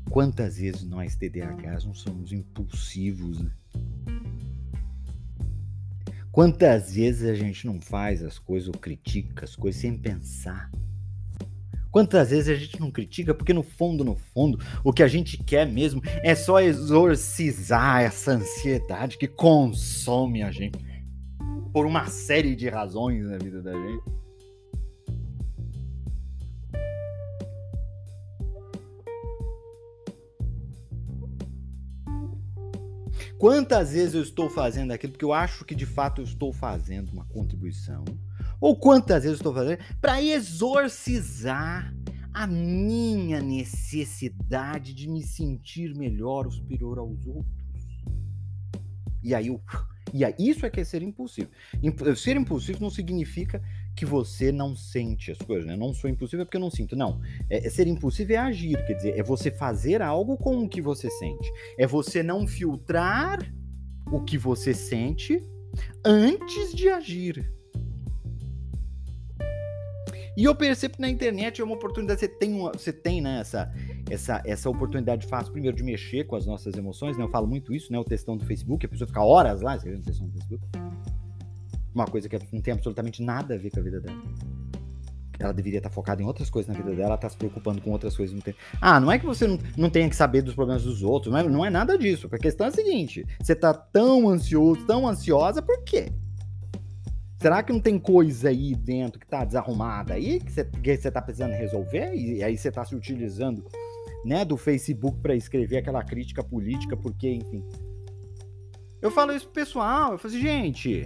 Quantas 0.09 0.57
vezes 0.57 0.83
nós 0.83 1.15
TDAHs 1.15 1.85
não 1.85 1.93
somos 1.93 2.31
impulsivos, 2.31 3.41
né? 3.41 3.51
Quantas 6.31 6.93
vezes 6.93 7.29
a 7.29 7.35
gente 7.35 7.65
não 7.65 7.79
faz 7.79 8.23
as 8.23 8.39
coisas 8.39 8.67
ou 8.67 8.73
critica 8.73 9.45
as 9.45 9.55
coisas 9.55 9.79
sem 9.79 9.97
pensar? 9.97 10.69
Quantas 11.95 12.29
vezes 12.29 12.49
a 12.49 12.55
gente 12.55 12.77
não 12.77 12.91
critica 12.91 13.33
porque 13.33 13.53
no 13.53 13.63
fundo, 13.63 14.03
no 14.03 14.17
fundo, 14.17 14.59
o 14.83 14.91
que 14.91 15.01
a 15.01 15.07
gente 15.07 15.41
quer 15.41 15.65
mesmo 15.65 16.01
é 16.03 16.35
só 16.35 16.59
exorcizar 16.59 18.01
essa 18.01 18.31
ansiedade 18.31 19.17
que 19.17 19.29
consome 19.29 20.43
a 20.43 20.51
gente 20.51 20.77
por 21.71 21.85
uma 21.85 22.07
série 22.07 22.53
de 22.53 22.67
razões 22.67 23.25
na 23.25 23.37
vida 23.37 23.61
da 23.61 23.71
gente. 23.71 24.03
Quantas 33.39 33.93
vezes 33.93 34.15
eu 34.15 34.21
estou 34.21 34.49
fazendo 34.49 34.91
aquilo 34.91 35.13
porque 35.13 35.23
eu 35.23 35.31
acho 35.31 35.63
que 35.63 35.73
de 35.73 35.85
fato 35.85 36.19
eu 36.19 36.25
estou 36.25 36.51
fazendo 36.51 37.13
uma 37.13 37.23
contribuição? 37.23 38.03
Ou 38.59 38.75
quantas 38.75 39.23
vezes 39.23 39.37
estou 39.37 39.53
fazendo 39.53 39.79
para 40.01 40.21
exorcizar 40.21 41.93
a 42.33 42.45
minha 42.45 43.41
necessidade 43.41 44.93
de 44.93 45.07
me 45.07 45.23
sentir 45.23 45.95
melhor 45.95 46.45
ou 46.45 46.51
superior 46.51 46.99
aos 46.99 47.25
outros? 47.25 47.55
E 49.23 49.33
aí 49.33 49.47
eu 49.47 49.61
e 50.13 50.23
aí, 50.23 50.33
isso 50.39 50.65
é 50.65 50.69
que 50.69 50.79
é 50.79 50.83
ser 50.83 51.01
impulsivo. 51.01 51.49
Ser 52.15 52.37
impulsivo 52.37 52.79
não 52.79 52.89
significa 52.89 53.61
que 53.95 54.05
você 54.05 54.51
não 54.51 54.75
sente 54.75 55.31
as 55.31 55.37
coisas, 55.37 55.65
né? 55.65 55.75
Não 55.75 55.93
sou 55.93 56.09
impulsivo 56.09 56.41
é 56.41 56.45
porque 56.45 56.57
eu 56.57 56.61
não 56.61 56.71
sinto. 56.71 56.95
Não. 56.95 57.19
É, 57.49 57.65
é, 57.65 57.69
ser 57.69 57.87
impulsivo 57.87 58.33
é 58.33 58.37
agir, 58.37 58.77
quer 58.85 58.93
dizer, 58.93 59.17
é 59.17 59.23
você 59.23 59.51
fazer 59.51 60.01
algo 60.01 60.37
com 60.37 60.63
o 60.63 60.69
que 60.69 60.81
você 60.81 61.09
sente. 61.09 61.51
É 61.77 61.87
você 61.87 62.21
não 62.21 62.47
filtrar 62.47 63.39
o 64.11 64.23
que 64.23 64.37
você 64.37 64.73
sente 64.73 65.41
antes 66.05 66.73
de 66.73 66.87
agir. 66.87 67.54
E 70.37 70.43
eu 70.43 70.53
percebo 70.53 70.95
que 70.95 71.01
na 71.01 71.09
internet 71.09 71.61
é 71.61 71.63
uma 71.63 71.75
oportunidade, 71.75 72.19
você 72.19 72.27
tem, 72.27 72.53
uma, 72.53 72.71
você 72.73 72.91
tem 72.91 73.21
né, 73.21 73.39
essa, 73.39 73.71
essa, 74.09 74.41
essa 74.45 74.69
oportunidade 74.69 75.25
fácil, 75.27 75.51
primeiro, 75.51 75.75
de 75.75 75.83
mexer 75.83 76.25
com 76.25 76.35
as 76.35 76.45
nossas 76.45 76.75
emoções, 76.75 77.17
né? 77.17 77.23
Eu 77.23 77.29
falo 77.29 77.47
muito 77.47 77.73
isso, 77.73 77.91
né? 77.91 77.97
O 77.97 78.03
textão 78.03 78.35
do 78.35 78.45
Facebook, 78.45 78.85
a 78.85 78.89
pessoa 78.89 79.07
fica 79.07 79.21
horas 79.21 79.61
lá 79.61 79.75
escrevendo 79.77 80.03
textão 80.03 80.27
do 80.27 80.33
Facebook. 80.33 80.63
Uma 81.93 82.05
coisa 82.05 82.27
que 82.27 82.37
não 82.51 82.61
tem 82.61 82.73
absolutamente 82.73 83.23
nada 83.23 83.55
a 83.55 83.57
ver 83.57 83.69
com 83.69 83.79
a 83.79 83.83
vida 83.83 84.01
dela. 84.01 84.21
Ela 85.39 85.53
deveria 85.53 85.79
estar 85.79 85.89
focada 85.89 86.21
em 86.21 86.25
outras 86.25 86.49
coisas 86.49 86.73
na 86.73 86.81
vida 86.81 86.93
dela, 86.95 87.07
ela 87.07 87.15
está 87.15 87.29
se 87.29 87.37
preocupando 87.37 87.81
com 87.81 87.91
outras 87.91 88.15
coisas. 88.15 88.33
Não 88.33 88.41
tem... 88.41 88.55
Ah, 88.81 88.99
não 88.99 89.11
é 89.11 89.17
que 89.17 89.25
você 89.25 89.47
não, 89.47 89.57
não 89.77 89.89
tenha 89.89 90.09
que 90.09 90.15
saber 90.15 90.41
dos 90.41 90.53
problemas 90.53 90.83
dos 90.83 91.01
outros, 91.01 91.31
não 91.31 91.39
é, 91.39 91.43
não 91.43 91.65
é 91.65 91.69
nada 91.69 91.97
disso. 91.97 92.27
A 92.31 92.37
questão 92.37 92.67
é 92.67 92.69
a 92.69 92.73
seguinte: 92.73 93.25
você 93.41 93.53
está 93.53 93.73
tão 93.73 94.27
ansioso, 94.27 94.85
tão 94.85 95.07
ansiosa, 95.07 95.61
por 95.61 95.81
quê? 95.83 96.11
Será 97.45 97.61
que 97.61 97.71
não 97.71 97.79
tem 97.79 97.99
coisa 97.99 98.49
aí 98.49 98.73
dentro 98.73 99.19
que 99.19 99.27
tá 99.27 99.45
desarrumada 99.45 100.15
aí 100.15 100.39
que 100.39 100.51
você, 100.51 101.11
tá 101.11 101.21
precisando 101.21 101.51
resolver? 101.51 102.15
E, 102.15 102.43
aí 102.43 102.57
você 102.57 102.71
tá 102.71 102.83
se 102.83 102.95
utilizando 102.95 103.63
né, 104.25 104.43
do 104.43 104.57
Facebook 104.57 105.19
para 105.19 105.35
escrever 105.35 105.77
aquela 105.77 106.03
crítica 106.03 106.43
política, 106.43 106.97
porque, 106.97 107.29
enfim. 107.29 107.63
Eu 108.99 109.11
falo 109.11 109.31
isso 109.31 109.45
pro 109.45 109.61
pessoal, 109.61 110.13
eu 110.13 110.17
falo 110.17 110.33
assim, 110.33 110.41
gente, 110.41 111.05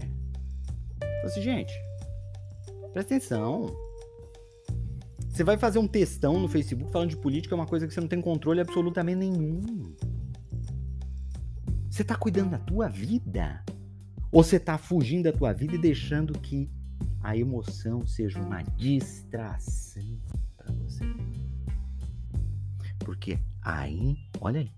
assim, 1.26 1.42
gente, 1.42 1.74
presta 2.94 3.16
atenção. 3.16 3.76
Você 5.28 5.44
vai 5.44 5.58
fazer 5.58 5.80
um 5.80 5.88
textão 5.90 6.40
no 6.40 6.48
Facebook 6.48 6.90
falando 6.90 7.10
de 7.10 7.18
política, 7.18 7.54
é 7.54 7.58
uma 7.58 7.68
coisa 7.68 7.86
que 7.86 7.94
você 7.94 8.00
não 8.00 8.08
tem 8.08 8.22
controle 8.22 8.62
absolutamente 8.62 9.18
nenhum. 9.18 9.94
Você 11.90 12.02
tá 12.02 12.16
cuidando 12.16 12.52
da 12.52 12.60
tua 12.60 12.88
vida? 12.88 13.62
Ou 14.32 14.44
você 14.44 14.60
tá 14.60 14.78
fugindo 14.78 15.24
da 15.24 15.34
tua 15.34 15.54
vida 15.54 15.76
e 15.76 15.78
deixando 15.78 16.34
que 16.34 16.70
a 17.22 17.36
emoção 17.36 18.06
seja 18.06 18.40
uma 18.40 18.62
distração 18.62 20.20
para 20.56 20.72
você? 20.74 21.04
Porque 23.00 23.40
aí, 23.62 24.16
olha 24.40 24.62
aí, 24.62 24.72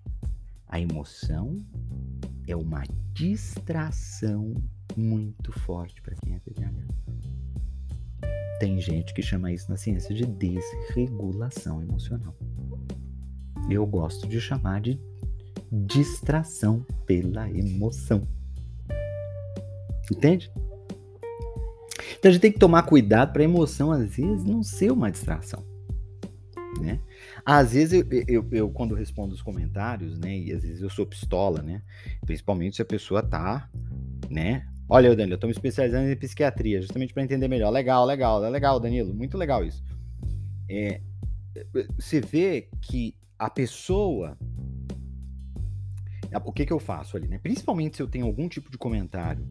a 0.67 0.79
emoção 0.79 1.57
é 2.47 2.55
uma 2.55 2.83
distração 3.13 4.53
muito 4.95 5.51
forte 5.51 6.01
para 6.01 6.15
quem 6.15 6.33
é 6.35 6.39
TDAH. 6.39 6.87
Tem 8.59 8.79
gente 8.79 9.13
que 9.13 9.21
chama 9.21 9.51
isso 9.51 9.69
na 9.69 9.75
ciência 9.75 10.15
de 10.15 10.25
desregulação 10.25 11.81
emocional. 11.81 12.35
Eu 13.69 13.85
gosto 13.85 14.27
de 14.27 14.39
chamar 14.39 14.81
de 14.81 14.99
distração 15.71 16.85
pela 17.05 17.49
emoção. 17.49 18.21
Entende? 20.11 20.51
Então 22.17 22.29
a 22.29 22.31
gente 22.31 22.41
tem 22.41 22.51
que 22.51 22.59
tomar 22.59 22.83
cuidado 22.83 23.31
para 23.31 23.41
a 23.41 23.45
emoção, 23.45 23.91
às 23.91 24.15
vezes, 24.15 24.43
não 24.43 24.61
ser 24.61 24.91
uma 24.91 25.09
distração. 25.09 25.65
Né? 26.79 26.99
Às 27.45 27.73
vezes 27.73 27.93
eu, 27.93 28.23
eu, 28.27 28.47
eu, 28.51 28.69
quando 28.69 28.93
respondo 28.95 29.33
os 29.33 29.41
comentários, 29.41 30.17
né, 30.17 30.37
e 30.37 30.53
às 30.53 30.63
vezes 30.63 30.81
eu 30.81 30.89
sou 30.89 31.05
pistola, 31.05 31.61
né, 31.61 31.81
principalmente 32.25 32.77
se 32.77 32.81
a 32.81 32.85
pessoa 32.85 33.21
tá, 33.21 33.69
né, 34.29 34.65
Olha, 34.93 35.15
Danilo, 35.15 35.35
eu 35.35 35.39
tô 35.39 35.47
me 35.47 35.53
especializando 35.53 36.09
em 36.09 36.15
psiquiatria, 36.17 36.81
justamente 36.81 37.13
para 37.13 37.23
entender 37.23 37.47
melhor. 37.47 37.69
Legal, 37.69 38.05
legal, 38.05 38.43
é 38.43 38.49
legal, 38.49 38.77
Danilo, 38.77 39.13
muito 39.13 39.37
legal 39.37 39.63
isso. 39.63 39.81
É, 40.69 40.99
você 41.97 42.19
vê 42.19 42.67
que 42.81 43.15
a 43.39 43.49
pessoa. 43.49 44.37
O 46.43 46.51
que, 46.51 46.65
que 46.65 46.73
eu 46.73 46.79
faço 46.79 47.15
ali, 47.15 47.25
né? 47.25 47.37
Principalmente 47.37 47.95
se 47.95 48.03
eu 48.03 48.07
tenho 48.07 48.25
algum 48.25 48.49
tipo 48.49 48.69
de 48.69 48.77
comentário, 48.77 49.47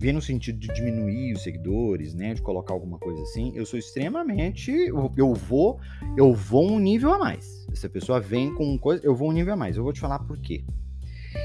vê 0.00 0.14
no 0.14 0.22
sentido 0.22 0.58
de 0.58 0.68
diminuir 0.68 1.34
os 1.34 1.42
seguidores, 1.42 2.14
né? 2.14 2.32
De 2.32 2.40
colocar 2.40 2.72
alguma 2.72 2.98
coisa 2.98 3.20
assim, 3.22 3.52
eu 3.54 3.66
sou 3.66 3.78
extremamente. 3.78 4.70
Eu, 4.72 5.34
vou, 5.34 5.78
eu 6.16 6.34
vou 6.34 6.72
um 6.72 6.78
nível 6.78 7.12
a 7.12 7.18
mais. 7.18 7.66
Se 7.74 7.84
a 7.84 7.90
pessoa 7.90 8.18
vem 8.18 8.54
com 8.54 8.78
coisa, 8.78 9.04
eu 9.04 9.14
vou 9.14 9.28
um 9.28 9.32
nível 9.32 9.52
a 9.52 9.56
mais. 9.58 9.76
Eu 9.76 9.84
vou 9.84 9.92
te 9.92 10.00
falar 10.00 10.20
por 10.20 10.38
quê. 10.38 10.64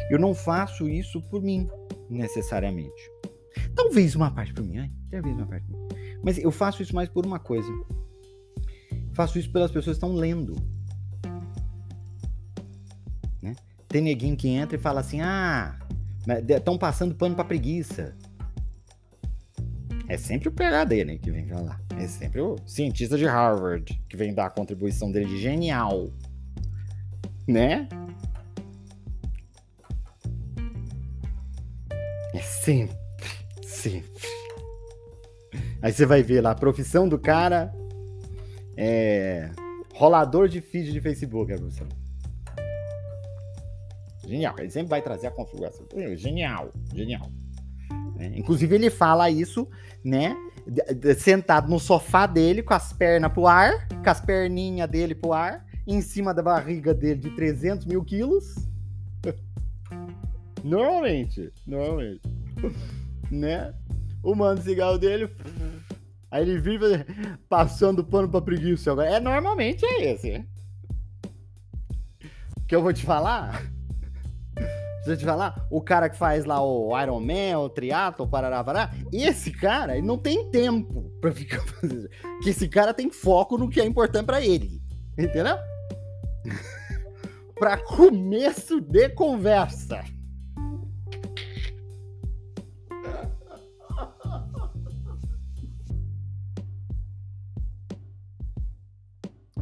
Eu 0.10 0.18
não 0.18 0.34
faço 0.34 0.88
isso 0.88 1.22
por 1.24 1.42
mim, 1.42 1.68
necessariamente. 2.10 3.12
Talvez 3.76 4.16
uma 4.16 4.32
parte 4.32 4.54
por 4.54 4.64
mim, 4.64 4.90
talvez 5.12 5.36
uma 5.36 5.48
parte 5.48 5.68
por 5.68 5.78
mim. 5.78 5.88
Mas 6.24 6.38
eu 6.38 6.50
faço 6.50 6.82
isso 6.82 6.96
mais 6.96 7.10
por 7.10 7.26
uma 7.26 7.40
coisa. 7.40 7.68
Faço 9.12 9.38
isso 9.38 9.52
pelas 9.52 9.70
pessoas 9.70 9.98
que 9.98 10.06
estão 10.06 10.16
lendo. 10.16 10.56
Né? 13.42 13.54
Tem 13.90 14.02
neguinho 14.02 14.38
que 14.38 14.48
entra 14.48 14.78
e 14.78 14.80
fala 14.80 15.02
assim: 15.02 15.20
ah, 15.20 15.78
estão 16.48 16.78
passando 16.78 17.14
pano 17.14 17.36
pra 17.36 17.44
preguiça. 17.44 18.16
É 20.08 20.18
sempre 20.18 20.50
o 20.50 20.52
PHD, 20.52 21.04
né, 21.04 21.18
que 21.18 21.32
vem 21.32 21.48
falar. 21.48 21.82
É 21.98 22.08
sempre 22.08 22.40
o 22.40 22.58
cientista 22.66 23.18
de 23.18 23.26
Harvard 23.26 24.00
que 24.08 24.16
vem 24.16 24.34
dar 24.34 24.48
a 24.48 24.50
contribuição 24.50 25.12
dele 25.12 25.26
de 25.26 25.40
genial. 25.40 26.12
Né? 27.48 27.88
É 32.34 32.42
sempre, 32.42 32.96
sempre. 33.64 34.12
Aí 35.82 35.92
você 35.92 36.06
vai 36.06 36.22
ver 36.22 36.42
lá, 36.42 36.52
a 36.52 36.56
profissão 36.56 37.08
do 37.08 37.18
cara 37.18 37.74
é 38.78 39.50
rolador 39.94 40.48
de 40.48 40.62
feed 40.62 40.92
de 40.92 41.02
Facebook, 41.02 41.52
é 41.52 41.58
você. 41.58 41.84
Genial, 44.28 44.56
ele 44.60 44.70
sempre 44.70 44.90
vai 44.90 45.02
trazer 45.02 45.28
a 45.28 45.32
configuração. 45.32 45.88
Genial, 46.16 46.72
genial. 46.94 47.30
É, 48.18 48.28
inclusive 48.38 48.76
ele 48.76 48.90
fala 48.90 49.30
isso, 49.30 49.68
né? 50.04 50.36
Sentado 51.18 51.70
no 51.70 51.80
sofá 51.80 52.26
dele, 52.26 52.64
com 52.64 52.74
as 52.74 52.92
pernas 52.94 53.32
pro 53.32 53.48
ar, 53.48 53.88
com 53.88 54.10
as 54.10 54.22
perninhas 54.22 54.90
dele 54.90 55.14
pro 55.14 55.34
ar, 55.34 55.66
em 55.86 56.02
cima 56.02 56.34
da 56.34 56.42
barriga 56.42 56.94
dele 56.94 57.20
de 57.20 57.30
300 57.32 57.86
mil 57.86 58.04
quilos. 58.04 58.56
Normalmente, 60.64 61.54
normalmente. 61.68 62.22
né? 63.30 63.72
O 64.24 64.34
mano 64.34 64.60
cigarro 64.60 64.98
dele. 64.98 65.30
Aí 66.32 66.42
ele 66.42 66.60
vive 66.60 67.06
passando 67.48 68.04
pano 68.04 68.28
pra 68.28 68.42
preguiça. 68.42 68.92
É, 69.04 69.20
normalmente 69.20 69.86
é 69.86 70.12
esse. 70.12 70.44
Que 72.68 72.76
eu 72.76 72.82
vou 72.82 72.92
te 72.92 73.06
falar. 73.06 73.72
Deixa 75.06 75.12
eu 75.12 75.18
te 75.18 75.26
falar, 75.26 75.68
o 75.70 75.80
cara 75.84 76.10
que 76.10 76.18
faz 76.18 76.46
lá 76.46 76.60
o 76.66 77.00
Iron 77.00 77.20
Man, 77.20 77.60
o 77.60 77.70
triatlo, 77.70 78.28
parará, 78.28 78.64
parará, 78.64 78.92
esse 79.14 79.52
cara, 79.52 79.96
ele 79.96 80.08
não 80.08 80.18
tem 80.18 80.50
tempo 80.50 81.12
pra 81.22 81.32
ficar 81.32 81.62
fazendo 81.80 82.10
Que 82.42 82.50
esse 82.50 82.68
cara 82.68 82.92
tem 82.92 83.12
foco 83.12 83.56
no 83.56 83.70
que 83.70 83.80
é 83.80 83.86
importante 83.86 84.26
para 84.26 84.42
ele. 84.42 84.82
Entendeu? 85.16 85.58
para 87.60 87.78
começo 87.78 88.82
de 88.82 89.10
conversa. 89.10 90.04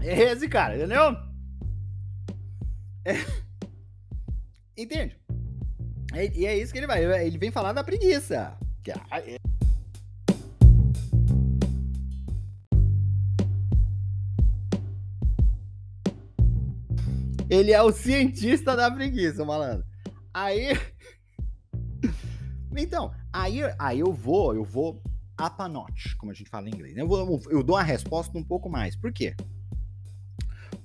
É 0.06 0.34
esse 0.34 0.50
cara, 0.50 0.76
entendeu? 0.76 1.16
É... 3.06 3.14
Entende? 4.76 5.23
É, 6.14 6.32
e 6.38 6.46
é 6.46 6.58
isso 6.58 6.72
que 6.72 6.78
ele 6.78 6.88
vai. 6.88 7.04
Ele 7.26 7.38
vem 7.38 7.52
falar 7.52 7.74
da 7.74 7.84
preguiça. 7.84 8.56
É, 8.88 9.40
ele 17.50 17.72
é 17.72 17.82
o 17.82 17.92
cientista 17.92 18.76
da 18.76 18.90
preguiça, 18.92 19.44
malandro. 19.44 19.86
Aí. 20.34 20.70
Então, 22.76 23.14
aí, 23.32 23.60
aí 23.78 24.00
eu 24.00 24.12
vou, 24.12 24.56
eu 24.56 24.64
vou 24.64 25.00
up 25.40 25.56
a 25.60 25.70
notch, 25.70 26.16
como 26.18 26.32
a 26.32 26.36
gente 26.36 26.50
fala 26.50 26.68
em 26.68 26.74
inglês. 26.74 26.98
Eu, 26.98 27.08
vou, 27.08 27.40
eu 27.52 27.62
dou 27.62 27.78
a 27.78 27.84
resposta 27.84 28.36
um 28.36 28.44
pouco 28.44 28.68
mais. 28.68 28.96
Por 28.96 29.14
quê? 29.14 29.36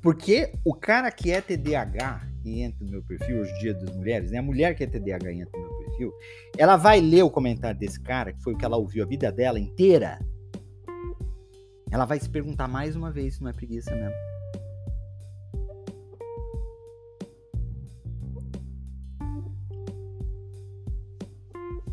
Porque 0.02 0.52
o 0.66 0.74
cara 0.74 1.10
que 1.10 1.30
é 1.30 1.40
TDAH 1.40 2.27
e 2.44 2.62
entra 2.62 2.84
no 2.84 2.90
meu 2.90 3.02
perfil, 3.02 3.40
hoje 3.40 3.58
dia 3.58 3.74
das 3.74 3.94
mulheres, 3.94 4.30
né? 4.30 4.38
A 4.38 4.42
mulher 4.42 4.74
que 4.74 4.84
é 4.84 4.86
TDAH 4.86 5.32
entra 5.32 5.60
no 5.60 5.68
meu 5.68 5.78
perfil, 5.78 6.12
ela 6.56 6.76
vai 6.76 7.00
ler 7.00 7.22
o 7.22 7.30
comentário 7.30 7.78
desse 7.78 8.00
cara, 8.00 8.32
que 8.32 8.42
foi 8.42 8.54
o 8.54 8.56
que 8.56 8.64
ela 8.64 8.76
ouviu 8.76 9.04
a 9.04 9.06
vida 9.06 9.30
dela 9.32 9.58
inteira. 9.58 10.18
Ela 11.90 12.04
vai 12.04 12.20
se 12.20 12.28
perguntar 12.28 12.68
mais 12.68 12.94
uma 12.94 13.10
vez 13.10 13.36
se 13.36 13.42
não 13.42 13.50
é 13.50 13.52
preguiça 13.52 13.94
mesmo. 13.94 14.14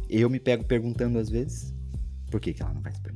Eu 0.09 0.29
me 0.29 0.39
pego 0.39 0.63
perguntando 0.63 1.17
às 1.17 1.29
vezes, 1.29 1.73
por 2.29 2.39
que, 2.39 2.53
que 2.53 2.61
ela 2.61 2.73
não 2.73 2.81
vai 2.81 2.93
se 2.93 3.01
perguntar? 3.01 3.14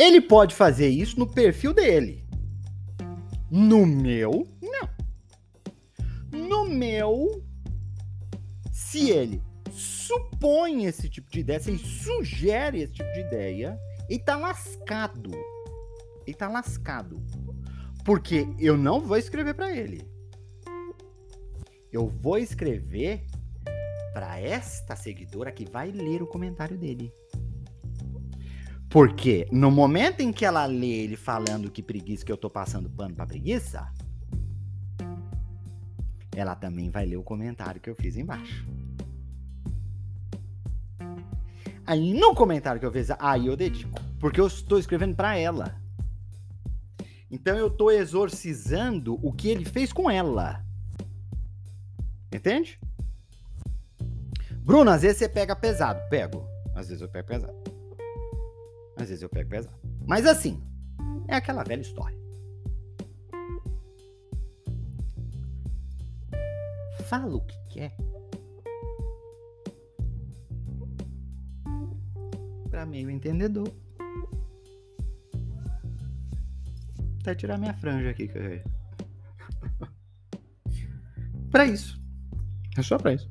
Ele 0.00 0.18
pode 0.18 0.54
fazer 0.54 0.88
isso 0.88 1.18
no 1.18 1.26
perfil 1.26 1.74
dele. 1.74 2.24
No 3.50 3.84
meu, 3.84 4.48
não. 4.62 6.48
No 6.48 6.64
meu, 6.64 7.44
se 8.72 9.10
ele 9.10 9.42
supõe 9.70 10.86
esse 10.86 11.06
tipo 11.10 11.30
de 11.30 11.40
ideia, 11.40 11.60
se 11.60 11.68
ele 11.68 11.78
sugere 11.78 12.80
esse 12.80 12.94
tipo 12.94 13.12
de 13.12 13.20
ideia, 13.20 13.78
ele 14.08 14.20
tá 14.20 14.38
lascado. 14.38 15.32
Ele 16.26 16.34
tá 16.34 16.48
lascado. 16.48 17.22
Porque 18.02 18.46
eu 18.58 18.78
não 18.78 19.02
vou 19.02 19.18
escrever 19.18 19.52
para 19.52 19.70
ele. 19.70 20.00
Eu 21.92 22.08
vou 22.08 22.38
escrever 22.38 23.26
para 24.14 24.40
esta 24.40 24.96
seguidora 24.96 25.52
que 25.52 25.70
vai 25.70 25.90
ler 25.90 26.22
o 26.22 26.26
comentário 26.26 26.78
dele. 26.78 27.12
Porque 28.90 29.46
no 29.52 29.70
momento 29.70 30.20
em 30.20 30.32
que 30.32 30.44
ela 30.44 30.66
lê 30.66 31.04
ele 31.04 31.16
falando 31.16 31.70
que 31.70 31.80
preguiça, 31.80 32.24
que 32.24 32.32
eu 32.32 32.36
tô 32.36 32.50
passando 32.50 32.90
pano 32.90 33.14
pra 33.14 33.24
preguiça, 33.24 33.88
ela 36.34 36.56
também 36.56 36.90
vai 36.90 37.06
ler 37.06 37.16
o 37.16 37.22
comentário 37.22 37.80
que 37.80 37.88
eu 37.88 37.94
fiz 37.94 38.16
embaixo. 38.16 38.66
Aí 41.86 42.12
no 42.12 42.34
comentário 42.34 42.80
que 42.80 42.86
eu 42.86 42.90
fiz, 42.90 43.10
aí 43.20 43.46
eu 43.46 43.56
dedico, 43.56 44.00
porque 44.18 44.40
eu 44.40 44.48
estou 44.48 44.78
escrevendo 44.78 45.14
para 45.14 45.36
ela. 45.36 45.80
Então 47.30 47.56
eu 47.56 47.68
estou 47.68 47.92
exorcizando 47.92 49.20
o 49.24 49.32
que 49.32 49.48
ele 49.48 49.64
fez 49.64 49.92
com 49.92 50.10
ela. 50.10 50.64
Entende? 52.34 52.80
Bruno, 54.64 54.90
às 54.90 55.02
vezes 55.02 55.18
você 55.18 55.28
pega 55.28 55.54
pesado. 55.54 56.00
Pego. 56.08 56.44
Às 56.74 56.88
vezes 56.88 57.02
eu 57.02 57.08
pego 57.08 57.28
pesado. 57.28 57.59
Às 59.00 59.08
vezes 59.08 59.22
eu 59.22 59.30
pego 59.30 59.48
pesado. 59.48 59.74
Mas 60.06 60.26
assim, 60.26 60.62
é 61.26 61.34
aquela 61.34 61.64
velha 61.64 61.80
história. 61.80 62.18
Fala 67.06 67.34
o 67.34 67.40
que 67.40 67.56
quer. 67.70 67.96
Pra 72.68 72.84
meio 72.84 73.10
entendedor. 73.10 73.72
Até 77.20 77.34
tirar 77.34 77.58
minha 77.58 77.74
franja 77.74 78.10
aqui, 78.10 78.28
que 78.28 78.38
Pra 81.50 81.66
isso. 81.66 81.98
É 82.76 82.82
só 82.82 82.96
pra 82.96 83.14
isso. 83.14 83.28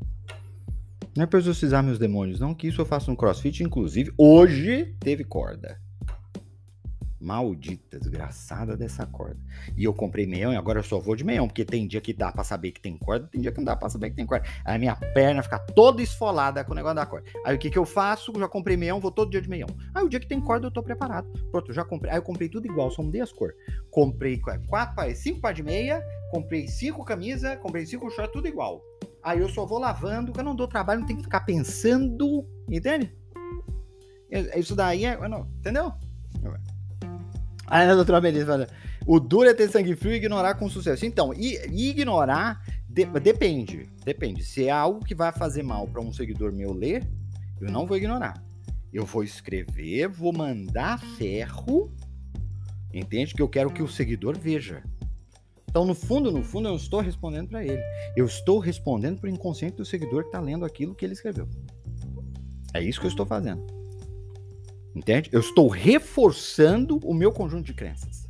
Não 1.19 1.25
é 1.25 1.27
pra 1.27 1.37
exorcizar 1.37 1.83
meus 1.83 1.99
demônios, 1.99 2.39
não, 2.39 2.55
que 2.55 2.69
isso 2.69 2.79
eu 2.79 2.85
faço 2.85 3.11
no 3.11 3.17
crossfit. 3.17 3.61
Inclusive, 3.61 4.13
hoje 4.17 4.95
teve 5.01 5.25
corda. 5.25 5.77
Maldita, 7.19 7.99
desgraçada 7.99 8.77
dessa 8.77 9.05
corda. 9.05 9.37
E 9.75 9.83
eu 9.83 9.93
comprei 9.93 10.25
meião 10.25 10.53
e 10.53 10.55
agora 10.55 10.79
eu 10.79 10.83
só 10.83 10.97
vou 10.97 11.17
de 11.17 11.25
meião, 11.25 11.45
porque 11.45 11.65
tem 11.65 11.85
dia 11.85 11.99
que 11.99 12.13
dá 12.13 12.31
pra 12.31 12.45
saber 12.45 12.71
que 12.71 12.79
tem 12.79 12.97
corda, 12.97 13.27
tem 13.27 13.41
dia 13.41 13.51
que 13.51 13.57
não 13.57 13.65
dá 13.65 13.75
pra 13.75 13.89
saber 13.89 14.11
que 14.11 14.15
tem 14.15 14.25
corda. 14.25 14.47
Aí 14.63 14.77
a 14.77 14.79
minha 14.79 14.95
perna 14.95 15.43
fica 15.43 15.59
toda 15.59 16.01
esfolada 16.01 16.63
com 16.63 16.71
o 16.71 16.75
negócio 16.75 16.95
da 16.95 17.05
corda. 17.05 17.29
Aí 17.45 17.53
o 17.53 17.59
que 17.59 17.69
que 17.69 17.77
eu 17.77 17.85
faço? 17.85 18.31
Já 18.39 18.47
comprei 18.47 18.77
meião, 18.77 19.01
vou 19.01 19.11
todo 19.11 19.29
dia 19.29 19.41
de 19.41 19.49
meião. 19.49 19.67
Aí 19.93 20.05
o 20.05 20.07
dia 20.07 20.21
que 20.21 20.27
tem 20.27 20.39
corda 20.39 20.67
eu 20.67 20.71
tô 20.71 20.81
preparado. 20.81 21.27
Pronto, 21.51 21.73
já 21.73 21.83
comprei. 21.83 22.13
Aí 22.13 22.17
eu 22.17 22.23
comprei 22.23 22.47
tudo 22.47 22.65
igual, 22.65 22.89
só 22.91 23.03
mudei 23.03 23.19
as 23.19 23.33
cores. 23.33 23.57
Comprei 23.91 24.39
quatro, 24.69 25.15
cinco 25.17 25.41
par 25.41 25.53
de 25.53 25.63
meia, 25.63 26.01
comprei 26.31 26.65
cinco 26.65 27.03
camisa, 27.03 27.57
comprei 27.57 27.85
cinco 27.85 28.09
shorts, 28.09 28.31
tudo 28.31 28.47
igual. 28.47 28.81
Aí 29.23 29.39
eu 29.39 29.49
só 29.49 29.65
vou 29.65 29.79
lavando, 29.79 30.33
eu 30.35 30.43
não 30.43 30.55
dou 30.55 30.67
trabalho, 30.67 31.01
não 31.01 31.07
tem 31.07 31.17
que 31.17 31.23
ficar 31.23 31.41
pensando, 31.41 32.45
entende? 32.69 33.13
Isso 34.55 34.75
daí 34.75 35.05
é. 35.05 35.17
Não, 35.27 35.47
entendeu? 35.59 35.91
Aí 37.67 37.87
a 37.87 37.95
doutora 37.95 38.21
Melissa 38.21 38.45
fala: 38.45 38.67
o 39.05 39.19
duro 39.19 39.49
é 39.49 39.53
ter 39.53 39.69
sangue 39.69 39.95
frio 39.95 40.13
e 40.13 40.17
ignorar 40.17 40.55
com 40.55 40.69
sucesso. 40.69 41.05
Então, 41.05 41.33
e, 41.33 41.57
e 41.69 41.89
ignorar 41.89 42.63
de, 42.87 43.05
depende. 43.05 43.89
Depende. 44.03 44.43
Se 44.43 44.65
é 44.65 44.71
algo 44.71 45.05
que 45.05 45.15
vai 45.15 45.31
fazer 45.31 45.63
mal 45.63 45.87
para 45.87 46.01
um 46.01 46.13
seguidor 46.13 46.51
meu 46.51 46.73
ler, 46.73 47.07
eu 47.59 47.71
não 47.71 47.85
vou 47.85 47.97
ignorar. 47.97 48.43
Eu 48.91 49.05
vou 49.05 49.23
escrever, 49.23 50.07
vou 50.07 50.33
mandar 50.33 50.99
ferro. 50.99 51.91
Entende? 52.93 53.35
Que 53.35 53.41
eu 53.41 53.49
quero 53.49 53.71
que 53.71 53.83
o 53.83 53.87
seguidor 53.87 54.37
veja. 54.37 54.83
Então, 55.69 55.85
no 55.85 55.93
fundo, 55.93 56.31
no 56.31 56.43
fundo, 56.43 56.67
eu 56.67 56.75
estou 56.75 56.99
respondendo 56.99 57.49
para 57.49 57.63
ele. 57.63 57.81
Eu 58.15 58.25
estou 58.25 58.57
respondendo 58.57 59.19
para 59.19 59.29
o 59.29 59.33
inconsciente 59.33 59.77
do 59.77 59.85
seguidor 59.85 60.23
que 60.23 60.29
está 60.29 60.39
lendo 60.39 60.65
aquilo 60.65 60.95
que 60.95 61.05
ele 61.05 61.13
escreveu. 61.13 61.47
É 62.73 62.81
isso 62.81 62.99
que 62.99 63.05
eu 63.05 63.11
estou 63.11 63.25
fazendo. 63.25 63.63
Entende? 64.95 65.29
Eu 65.31 65.39
estou 65.39 65.67
reforçando 65.67 66.97
o 67.03 67.13
meu 67.13 67.31
conjunto 67.31 67.67
de 67.67 67.75
crenças. 67.75 68.27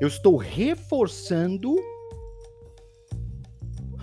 Eu 0.00 0.06
estou 0.06 0.36
reforçando 0.36 1.74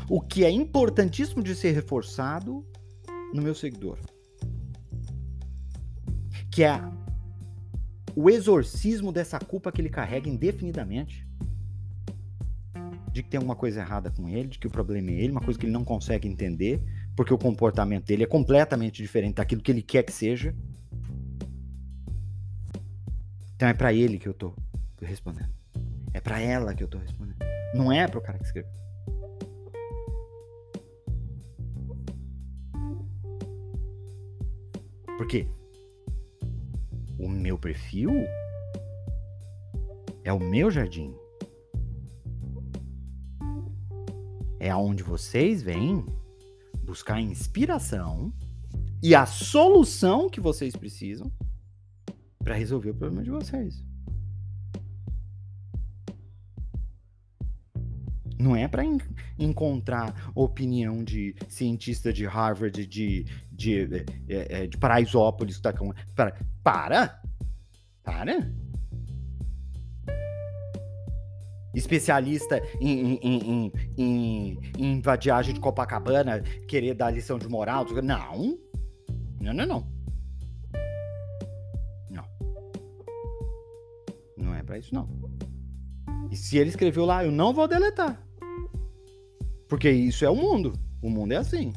o 0.10 0.20
que 0.20 0.44
é 0.44 0.52
importantíssimo 0.52 1.42
de 1.42 1.56
ser 1.56 1.72
reforçado 1.72 2.66
no 3.34 3.42
meu 3.42 3.56
seguidor. 3.56 3.98
Que 6.52 6.66
é 6.66 6.82
o 8.14 8.30
exorcismo 8.30 9.14
dessa 9.14 9.40
culpa 9.40 9.72
que 9.72 9.80
ele 9.80 9.90
carrega 9.90 10.30
indefinidamente 10.30 11.26
de 13.16 13.24
que 13.24 13.30
tem 13.30 13.38
alguma 13.38 13.56
coisa 13.56 13.80
errada 13.80 14.12
com 14.12 14.28
ele, 14.28 14.50
de 14.50 14.60
que 14.60 14.68
o 14.68 14.70
problema 14.70 15.10
é 15.10 15.14
ele, 15.14 15.32
uma 15.32 15.40
coisa 15.40 15.58
que 15.58 15.66
ele 15.66 15.72
não 15.72 15.86
consegue 15.86 16.28
entender, 16.28 16.84
porque 17.16 17.34
o 17.34 17.38
comportamento 17.38 18.06
dele 18.06 18.24
é 18.24 18.28
completamente 18.28 19.02
diferente 19.02 19.36
daquilo 19.36 19.62
que 19.62 19.72
ele 19.72 19.82
quer 19.82 20.04
que 20.04 20.12
seja. 20.12 20.54
Então 23.56 23.70
é 23.70 23.74
para 23.74 23.94
ele 23.94 24.20
que 24.20 24.28
eu 24.28 24.34
tô 24.34 24.54
respondendo. 25.02 25.50
É 26.14 26.20
para 26.20 26.42
ela 26.42 26.76
que 26.76 26.84
eu 26.84 26.90
tô 26.90 26.98
respondendo. 26.98 27.38
Não 27.74 27.90
é 27.90 28.06
para 28.06 28.20
o 28.20 28.22
cara 28.22 28.38
que 28.38 28.44
escreveu. 28.44 28.70
Porque 35.18 35.48
o 37.18 37.30
meu 37.30 37.58
perfil 37.58 38.12
é 40.26 40.34
o 40.34 40.40
meu 40.40 40.70
jardim. 40.70 41.16
é 44.66 44.72
aonde 44.72 45.04
vocês 45.04 45.62
vêm 45.62 46.04
buscar 46.84 47.22
inspiração 47.22 48.34
e 49.02 49.14
a 49.14 49.28
solução 49.28 50.28
que 50.28 50.42
vocês 50.42 50.76
precisam 50.76 51.32
para 52.44 52.56
resolver 52.56 52.90
o 52.90 52.96
problema 52.96 53.24
de 53.24 53.30
vocês. 53.30 53.84
Não 58.40 58.56
é 58.56 58.68
para 58.68 58.84
en 58.84 58.98
encontrar 59.38 60.32
opinião 60.34 61.04
de 61.04 61.36
cientista 61.48 62.12
de 62.12 62.26
Harvard, 62.26 62.88
de, 62.88 63.24
de, 63.52 63.88
de, 63.88 64.68
de 64.68 64.78
Paraisópolis, 64.80 65.60
tá 65.60 65.72
com... 65.74 65.94
para, 66.16 66.36
para, 66.64 67.22
para. 68.04 68.52
Especialista 71.76 72.62
em, 72.80 73.16
em, 73.16 73.72
em, 73.98 74.60
em, 74.78 75.02
vadiagem 75.02 75.54
de 75.54 75.60
Copacabana 75.60 76.42
querer 76.68 76.94
dar 76.94 77.12
lição 77.12 77.38
de 77.38 77.48
moral. 77.48 77.86
Não. 78.04 78.58
Não, 79.42 79.54
não, 79.54 79.66
não. 79.66 79.88
Não. 82.10 82.26
Não 84.38 84.56
é 84.56 84.64
para 84.64 84.78
isso, 84.80 84.94
não. 84.94 85.08
E 86.32 86.36
se 86.36 86.58
ele 86.58 86.70
escreveu 86.70 87.06
lá, 87.06 87.24
eu 87.24 87.32
não 87.32 87.54
vou 87.54 87.68
deletar. 87.68 88.22
Porque 89.68 89.90
isso 89.90 90.24
é 90.26 90.30
o 90.30 90.36
mundo. 90.36 90.74
O 91.02 91.10
mundo 91.10 91.34
é 91.34 91.38
assim. 91.38 91.74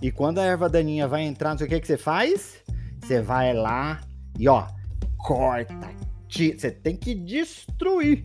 E 0.00 0.10
quando 0.10 0.38
a 0.38 0.44
erva 0.44 0.68
daninha 0.68 1.06
vai 1.06 1.22
entrar, 1.22 1.50
não 1.50 1.58
sei 1.58 1.66
o 1.66 1.70
que, 1.70 1.80
que 1.80 1.86
você 1.86 1.96
faz? 1.96 2.62
Você 3.00 3.22
vai 3.22 3.54
lá 3.54 4.00
e 4.38 4.48
ó, 4.48 4.66
corta. 5.18 5.94
Você 6.28 6.70
tem 6.70 6.96
que 6.96 7.14
destruir. 7.14 8.24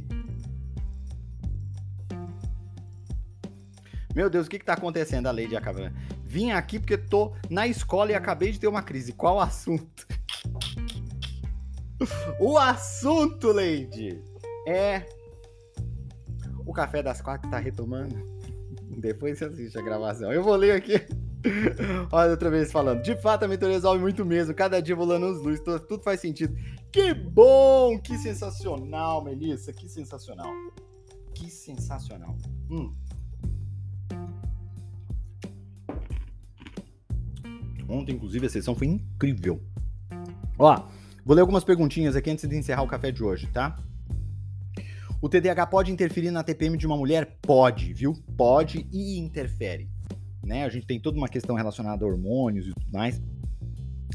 Meu 4.15 4.29
Deus, 4.29 4.47
o 4.47 4.49
que 4.49 4.57
está 4.57 4.73
acontecendo, 4.73 5.27
a 5.27 5.31
Lady 5.31 5.55
Acaban? 5.55 5.93
Vim 6.25 6.51
aqui 6.51 6.79
porque 6.79 6.97
tô 6.97 7.33
na 7.49 7.67
escola 7.67 8.11
e 8.11 8.13
acabei 8.13 8.51
de 8.51 8.59
ter 8.59 8.67
uma 8.67 8.81
crise. 8.81 9.13
Qual 9.13 9.39
assunto? 9.39 10.07
o 12.39 12.57
assunto, 12.57 13.51
Lady, 13.51 14.21
é 14.67 15.05
o 16.65 16.73
café 16.73 17.01
das 17.01 17.21
quatro 17.21 17.43
que 17.43 17.51
tá 17.51 17.59
retomando. 17.59 18.15
Depois 18.97 19.37
você 19.37 19.45
assiste 19.45 19.77
a 19.77 19.81
gravação. 19.81 20.31
Eu 20.31 20.43
vou 20.43 20.55
ler 20.55 20.71
aqui. 20.71 20.93
Olha 22.11 22.31
outra 22.31 22.49
vez 22.49 22.71
falando. 22.71 23.01
De 23.01 23.15
fato, 23.15 23.43
a 23.45 23.47
mentoria 23.47 23.75
resolve 23.75 24.01
muito 24.01 24.25
mesmo. 24.25 24.53
Cada 24.53 24.81
dia 24.81 24.95
volando 24.95 25.27
os 25.27 25.41
luz, 25.41 25.59
tudo, 25.59 25.79
tudo 25.79 26.03
faz 26.03 26.19
sentido. 26.19 26.55
Que 26.91 27.13
bom! 27.13 27.99
Que 27.99 28.17
sensacional, 28.17 29.23
Melissa. 29.23 29.73
Que 29.73 29.89
sensacional. 29.89 30.51
Que 31.33 31.49
sensacional. 31.49 32.37
Hum. 32.69 32.91
Ontem, 37.91 38.13
inclusive, 38.13 38.45
a 38.45 38.49
sessão 38.49 38.73
foi 38.73 38.87
incrível. 38.87 39.61
Ó, 40.57 40.87
vou 41.25 41.35
ler 41.35 41.41
algumas 41.41 41.63
perguntinhas 41.63 42.15
aqui 42.15 42.29
antes 42.29 42.47
de 42.47 42.55
encerrar 42.55 42.83
o 42.83 42.87
café 42.87 43.11
de 43.11 43.21
hoje, 43.21 43.47
tá? 43.47 43.77
O 45.21 45.27
TDAH 45.27 45.67
pode 45.67 45.91
interferir 45.91 46.31
na 46.31 46.43
TPM 46.43 46.77
de 46.77 46.87
uma 46.87 46.97
mulher? 46.97 47.37
Pode, 47.41 47.93
viu? 47.93 48.13
Pode 48.37 48.87
e 48.91 49.19
interfere. 49.19 49.89
Né? 50.43 50.63
A 50.63 50.69
gente 50.69 50.87
tem 50.87 50.99
toda 50.99 51.17
uma 51.17 51.27
questão 51.27 51.55
relacionada 51.55 52.03
a 52.03 52.07
hormônios 52.07 52.67
e 52.67 52.73
tudo 52.73 52.91
mais. 52.91 53.21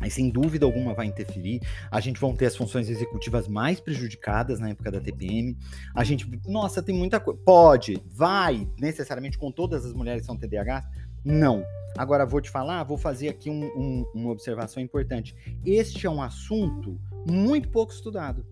Aí, 0.00 0.10
sem 0.10 0.28
dúvida 0.28 0.66
alguma, 0.66 0.92
vai 0.92 1.06
interferir. 1.06 1.60
A 1.90 2.00
gente 2.00 2.20
vai 2.20 2.32
ter 2.34 2.46
as 2.46 2.56
funções 2.56 2.90
executivas 2.90 3.48
mais 3.48 3.80
prejudicadas 3.80 4.58
na 4.58 4.70
época 4.70 4.90
da 4.90 5.00
TPM. 5.00 5.56
A 5.94 6.04
gente, 6.04 6.28
nossa, 6.46 6.82
tem 6.82 6.94
muita 6.94 7.18
coisa. 7.18 7.40
Pode, 7.44 8.02
vai, 8.06 8.68
necessariamente 8.78 9.38
com 9.38 9.50
todas 9.50 9.86
as 9.86 9.94
mulheres 9.94 10.22
que 10.22 10.26
são 10.26 10.36
TDAH? 10.36 10.84
Não. 11.26 11.64
Agora, 11.98 12.24
vou 12.24 12.40
te 12.40 12.48
falar, 12.48 12.84
vou 12.84 12.96
fazer 12.96 13.28
aqui 13.28 13.50
um, 13.50 13.64
um, 13.76 14.06
uma 14.14 14.30
observação 14.30 14.80
importante. 14.80 15.34
Este 15.64 16.06
é 16.06 16.10
um 16.10 16.22
assunto 16.22 17.00
muito 17.28 17.68
pouco 17.68 17.92
estudado. 17.92 18.46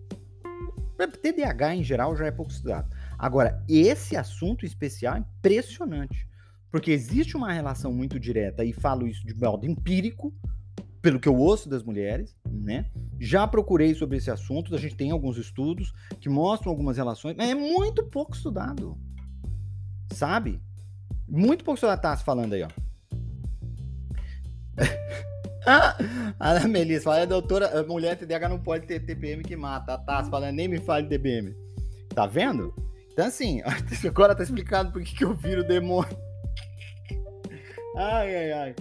TDAH 1.21 1.75
em 1.75 1.83
geral 1.83 2.17
já 2.17 2.25
é 2.25 2.31
pouco 2.31 2.51
estudado. 2.51 2.93
Agora, 3.17 3.63
esse 3.69 4.17
assunto 4.17 4.65
especial 4.65 5.15
é 5.15 5.19
impressionante. 5.19 6.27
Porque 6.69 6.91
existe 6.91 7.37
uma 7.37 7.53
relação 7.53 7.93
muito 7.93 8.19
direta, 8.19 8.65
e 8.65 8.73
falo 8.73 9.07
isso 9.07 9.25
de 9.25 9.33
modo 9.33 9.65
empírico, 9.65 10.33
pelo 11.01 11.17
que 11.17 11.29
eu 11.29 11.35
ouço 11.37 11.69
das 11.69 11.81
mulheres, 11.81 12.35
né? 12.45 12.89
Já 13.21 13.47
procurei 13.47 13.95
sobre 13.95 14.17
esse 14.17 14.29
assunto, 14.29 14.75
a 14.75 14.77
gente 14.77 14.97
tem 14.97 15.11
alguns 15.11 15.37
estudos 15.37 15.93
que 16.19 16.27
mostram 16.27 16.71
algumas 16.71 16.97
relações, 16.97 17.35
mas 17.37 17.49
é 17.49 17.55
muito 17.55 18.03
pouco 18.03 18.35
estudado. 18.35 18.97
Sabe? 20.11 20.61
Muito 21.27 21.63
pouco 21.63 21.75
estudado. 21.75 22.01
Tá 22.01 22.17
falando 22.17 22.53
aí, 22.53 22.63
ó. 22.63 22.67
a 26.39 26.67
Melissa 26.67 27.05
fala, 27.05 27.21
a 27.21 27.25
doutora, 27.25 27.79
a 27.79 27.83
mulher 27.83 28.17
TDAH 28.17 28.49
não 28.49 28.59
pode 28.59 28.85
ter 28.85 28.99
TPM 28.99 29.43
que 29.43 29.55
mata. 29.55 29.93
A 29.93 29.97
Tassi 29.97 30.29
falando, 30.29 30.55
nem 30.55 30.67
me 30.67 30.79
fale 30.79 31.07
de 31.07 31.17
TPM. 31.17 31.55
Tá 32.13 32.25
vendo? 32.25 32.73
Então 33.11 33.25
assim, 33.25 33.61
agora 34.05 34.35
tá 34.35 34.43
explicado 34.43 34.91
por 34.91 35.01
que, 35.01 35.15
que 35.15 35.23
eu 35.23 35.33
viro 35.33 35.63
demônio. 35.63 36.15
Ai, 37.97 38.35
ai, 38.35 38.51
ai. 38.51 38.75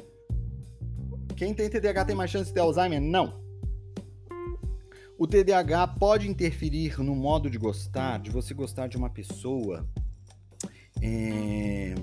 Quem 1.37 1.55
tem 1.55 1.71
TDAH 1.71 2.07
tem 2.07 2.17
mais 2.17 2.33
chance 2.33 2.47
de 2.47 2.55
ter 2.55 2.59
Alzheimer? 2.59 3.01
Não. 3.01 3.41
O 5.17 5.25
TDAH 5.25 5.87
pode 5.87 6.29
interferir 6.29 6.99
no 7.01 7.15
modo 7.15 7.49
de 7.49 7.57
gostar, 7.57 8.19
de 8.19 8.33
você 8.33 8.53
gostar 8.53 8.89
de 8.89 8.97
uma 8.97 9.09
pessoa. 9.09 9.89
É... 11.01 11.95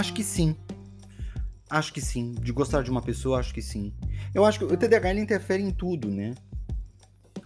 Acho 0.00 0.14
que 0.14 0.24
sim. 0.24 0.56
Acho 1.68 1.92
que 1.92 2.00
sim. 2.00 2.32
De 2.32 2.52
gostar 2.52 2.82
de 2.82 2.90
uma 2.90 3.02
pessoa, 3.02 3.38
acho 3.38 3.52
que 3.52 3.60
sim. 3.60 3.92
Eu 4.34 4.46
acho 4.46 4.58
que 4.58 4.64
o 4.64 4.74
TDAH 4.74 5.10
ele 5.10 5.20
interfere 5.20 5.62
em 5.62 5.70
tudo, 5.70 6.08
né? 6.08 6.34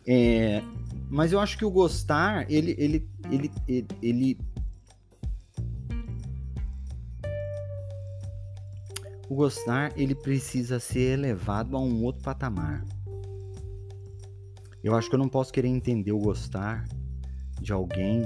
É, 0.06 0.62
mas 1.10 1.32
eu 1.32 1.40
acho 1.40 1.58
que 1.58 1.64
o 1.64 1.70
gostar, 1.70 2.48
ele, 2.48 2.76
ele, 2.78 3.10
ele, 3.28 3.50
ele, 3.66 3.86
ele 4.00 4.38
o 9.28 9.34
gostar 9.34 9.92
ele 9.98 10.14
precisa 10.14 10.78
ser 10.78 11.18
elevado 11.18 11.76
a 11.76 11.80
um 11.80 12.04
outro 12.04 12.22
patamar. 12.22 12.84
Eu 14.80 14.94
acho 14.94 15.08
que 15.08 15.16
eu 15.16 15.18
não 15.18 15.28
posso 15.28 15.52
querer 15.52 15.66
entender 15.66 16.12
o 16.12 16.20
gostar 16.20 16.86
de 17.60 17.72
alguém 17.72 18.22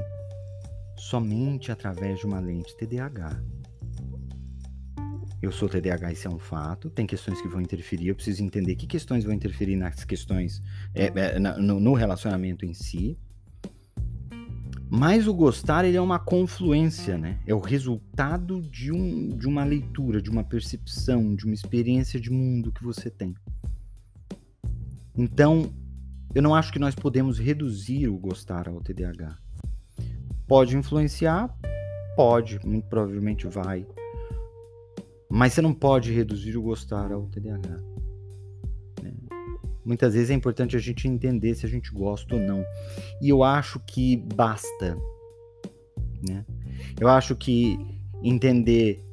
somente 0.98 1.72
através 1.72 2.18
de 2.18 2.26
uma 2.26 2.40
lente 2.40 2.76
TDAH. 2.76 3.57
Eu 5.40 5.52
sou 5.52 5.68
TDAH, 5.68 6.12
isso 6.12 6.26
é 6.26 6.30
um 6.30 6.38
fato. 6.38 6.90
Tem 6.90 7.06
questões 7.06 7.40
que 7.40 7.46
vão 7.46 7.60
interferir. 7.60 8.08
Eu 8.08 8.14
preciso 8.16 8.42
entender 8.42 8.74
que 8.74 8.86
questões 8.86 9.24
vão 9.24 9.32
interferir 9.32 9.76
nas 9.76 10.04
questões 10.04 10.60
é, 10.92 11.06
é, 11.14 11.38
no, 11.38 11.78
no, 11.78 11.94
relacionamento 11.94 12.64
em 12.64 12.74
si. 12.74 13.16
Mas 14.90 15.28
o 15.28 15.34
gostar 15.34 15.84
ele 15.84 15.96
é 15.96 16.00
uma 16.00 16.18
confluência, 16.18 17.16
né? 17.16 17.38
É 17.46 17.54
o 17.54 17.60
resultado 17.60 18.60
de, 18.62 18.90
um, 18.90 19.28
de 19.28 19.46
uma 19.46 19.62
leitura, 19.62 20.20
de 20.20 20.30
uma 20.30 20.42
percepção, 20.42 21.36
de 21.36 21.44
uma 21.44 21.54
experiência 21.54 22.18
de 22.18 22.30
mundo 22.30 22.72
que 22.72 22.82
você 22.82 23.08
tem. 23.08 23.34
Então, 25.16 25.72
eu 26.34 26.42
não 26.42 26.54
acho 26.54 26.72
que 26.72 26.78
nós 26.78 26.94
podemos 26.94 27.38
reduzir 27.38 28.08
o 28.08 28.18
gostar 28.18 28.68
ao 28.68 28.80
TDAH. 28.80 29.36
Pode 30.48 30.76
influenciar? 30.76 31.54
Pode, 32.16 32.58
muito 32.66 32.88
provavelmente 32.88 33.46
vai. 33.46 33.86
Mas 35.30 35.52
você 35.52 35.62
não 35.62 35.74
pode 35.74 36.12
reduzir 36.12 36.56
o 36.56 36.62
gostar 36.62 37.12
ao 37.12 37.26
TDAH. 37.26 37.80
Né? 39.02 39.14
Muitas 39.84 40.14
vezes 40.14 40.30
é 40.30 40.34
importante 40.34 40.76
a 40.76 40.78
gente 40.78 41.06
entender 41.06 41.54
se 41.54 41.66
a 41.66 41.68
gente 41.68 41.92
gosta 41.92 42.34
ou 42.34 42.40
não. 42.40 42.64
E 43.20 43.28
eu 43.28 43.42
acho 43.42 43.78
que 43.80 44.16
basta. 44.16 44.96
Né? 46.26 46.44
Eu 46.98 47.08
acho 47.08 47.36
que 47.36 47.78
entender 48.22 49.04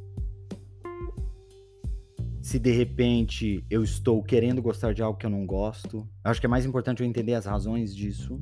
se 2.41 2.59
de 2.59 2.72
repente 2.72 3.66
eu 3.70 3.84
estou 3.84 4.22
querendo 4.22 4.61
gostar 4.61 4.93
de 4.93 5.01
algo 5.01 5.18
que 5.18 5.26
eu 5.26 5.30
não 5.32 5.45
gosto. 5.45 6.07
Eu 6.24 6.32
acho 6.32 6.39
que 6.39 6.45
é 6.45 6.49
mais 6.49 6.66
importante 6.66 7.01
eu 7.01 7.07
entender 7.07 7.34
as 7.34 7.45
razões 7.45 7.93
disso. 7.95 8.39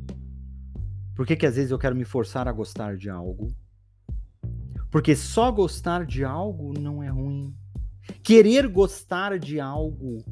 Por 1.16 1.26
que, 1.26 1.36
que 1.36 1.46
às 1.46 1.56
vezes 1.56 1.72
eu 1.72 1.80
quero 1.80 1.96
me 1.96 2.04
forçar 2.04 2.48
a 2.48 2.52
gostar 2.52 2.98
de 2.98 3.10
algo? 3.10 3.56
Porque 4.92 5.16
só 5.16 5.52
gostar 5.52 6.06
de 6.06 6.24
algo 6.24 6.78
não 6.78 7.02
é 7.02 7.08
ruim. 7.08 7.56
Querer 8.24 8.70
gostar 8.70 9.38
de 9.38 9.60
algo 9.60 10.24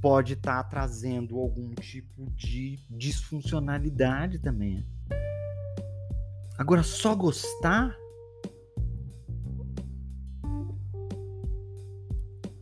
pode 0.00 0.32
estar 0.32 0.64
tá 0.64 0.68
trazendo 0.68 1.38
algum 1.38 1.72
tipo 1.74 2.28
de 2.30 2.80
disfuncionalidade 2.90 4.40
também. 4.40 4.84
Agora, 6.58 6.82
só 6.82 7.14
gostar. 7.14 7.96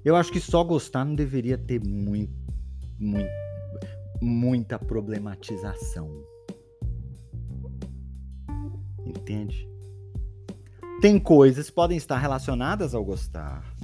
Eu 0.04 0.14
acho 0.14 0.30
que 0.30 0.40
só 0.40 0.62
gostar 0.62 1.06
não 1.06 1.14
deveria 1.14 1.56
ter 1.56 1.82
muito, 1.82 2.34
muito, 2.98 3.30
muita 4.20 4.78
problematização. 4.78 6.22
Entende? 9.06 9.66
Tem 11.00 11.18
coisas 11.18 11.70
que 11.70 11.74
podem 11.74 11.96
estar 11.96 12.18
relacionadas 12.18 12.94
ao 12.94 13.02
gostar 13.02 13.75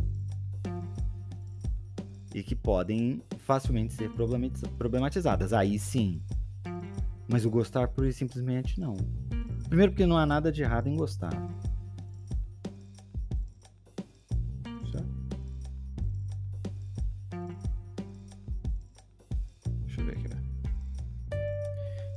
e 2.35 2.43
que 2.43 2.55
podem 2.55 3.23
facilmente 3.39 3.95
ser 3.95 4.11
problematizadas. 4.11 5.53
Aí 5.53 5.79
sim. 5.79 6.23
Mas 7.29 7.45
o 7.45 7.51
gostar 7.51 7.89
por 7.89 8.11
simplesmente 8.13 8.81
não. 8.81 8.97
Primeiro, 9.69 9.93
porque 9.93 10.07
não 10.07 10.19
há 10.19 10.27
nada 10.27 10.51
de 10.53 10.63
errado 10.63 10.89
em 10.89 10.97
gostar. 10.97 11.33
Deixa 19.85 20.01
eu 20.01 20.05
ver 20.05 20.19
aqui. 20.19 20.29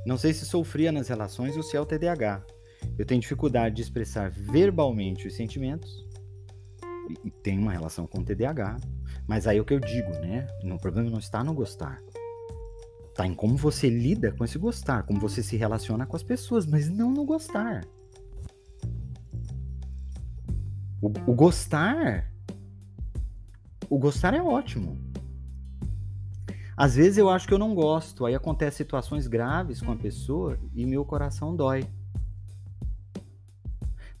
Não 0.06 0.16
sei 0.18 0.32
se 0.32 0.44
sou 0.44 0.62
fria 0.64 0.92
nas 0.92 1.08
relações 1.08 1.56
ou 1.56 1.62
se 1.62 1.76
é 1.76 1.80
o 1.80 1.86
TDAH. 1.86 2.44
Eu 2.98 3.04
tenho 3.04 3.20
dificuldade 3.20 3.76
de 3.76 3.82
expressar 3.82 4.30
verbalmente 4.30 5.26
os 5.26 5.34
sentimentos 5.34 6.06
e 7.24 7.30
tem 7.30 7.58
uma 7.58 7.72
relação 7.72 8.06
com 8.06 8.20
o 8.20 8.24
TDAH. 8.24 8.76
Mas 9.26 9.46
aí 9.46 9.58
é 9.58 9.60
o 9.60 9.64
que 9.64 9.74
eu 9.74 9.80
digo, 9.80 10.10
né? 10.20 10.46
O 10.64 10.78
problema 10.78 11.10
não 11.10 11.18
está 11.18 11.42
no 11.42 11.52
gostar. 11.52 12.00
Tá 13.14 13.26
em 13.26 13.34
como 13.34 13.56
você 13.56 13.88
lida 13.88 14.30
com 14.32 14.44
esse 14.44 14.58
gostar, 14.58 15.02
como 15.02 15.18
você 15.18 15.42
se 15.42 15.56
relaciona 15.56 16.06
com 16.06 16.16
as 16.16 16.22
pessoas, 16.22 16.66
mas 16.66 16.88
não 16.88 17.10
no 17.10 17.24
gostar. 17.24 17.84
O, 21.00 21.08
o 21.26 21.34
gostar. 21.34 22.30
O 23.88 23.98
gostar 23.98 24.34
é 24.34 24.42
ótimo. 24.42 24.98
Às 26.76 26.94
vezes 26.94 27.16
eu 27.16 27.30
acho 27.30 27.48
que 27.48 27.54
eu 27.54 27.58
não 27.58 27.74
gosto, 27.74 28.26
aí 28.26 28.34
acontecem 28.34 28.76
situações 28.76 29.26
graves 29.26 29.80
com 29.80 29.92
a 29.92 29.96
pessoa 29.96 30.58
e 30.74 30.84
meu 30.84 31.04
coração 31.06 31.56
dói. 31.56 31.88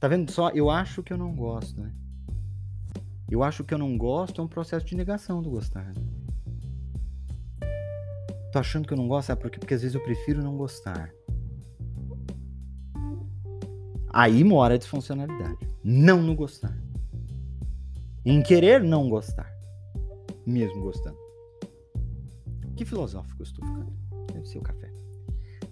Tá 0.00 0.08
vendo 0.08 0.30
só? 0.32 0.48
Eu 0.50 0.70
acho 0.70 1.02
que 1.02 1.12
eu 1.12 1.18
não 1.18 1.34
gosto, 1.34 1.80
né? 1.80 1.92
Eu 3.28 3.42
acho 3.42 3.64
que 3.64 3.74
eu 3.74 3.78
não 3.78 3.98
gosto 3.98 4.40
é 4.40 4.44
um 4.44 4.48
processo 4.48 4.86
de 4.86 4.94
negação 4.94 5.42
do 5.42 5.50
gostar. 5.50 5.84
Né? 5.84 5.94
Tô 8.52 8.58
achando 8.58 8.86
que 8.86 8.94
eu 8.94 8.96
não 8.96 9.08
gosto, 9.08 9.26
sabe 9.28 9.42
por 9.42 9.50
quê? 9.50 9.58
Porque 9.58 9.74
às 9.74 9.82
vezes 9.82 9.94
eu 9.94 10.02
prefiro 10.02 10.42
não 10.42 10.56
gostar. 10.56 11.12
Aí 14.08 14.42
mora 14.44 14.74
a 14.74 14.78
disfuncionalidade. 14.78 15.58
Não 15.84 16.22
no 16.22 16.34
gostar. 16.34 16.74
Em 18.24 18.42
querer 18.42 18.82
não 18.82 19.08
gostar. 19.08 19.52
Mesmo 20.46 20.80
gostando. 20.80 21.18
Que 22.76 22.84
filosófico 22.84 23.42
eu 23.42 23.44
estou 23.44 23.66
ficando. 23.66 23.92
Deve 24.32 24.46
ser 24.46 24.58
o 24.58 24.62
café. 24.62 24.92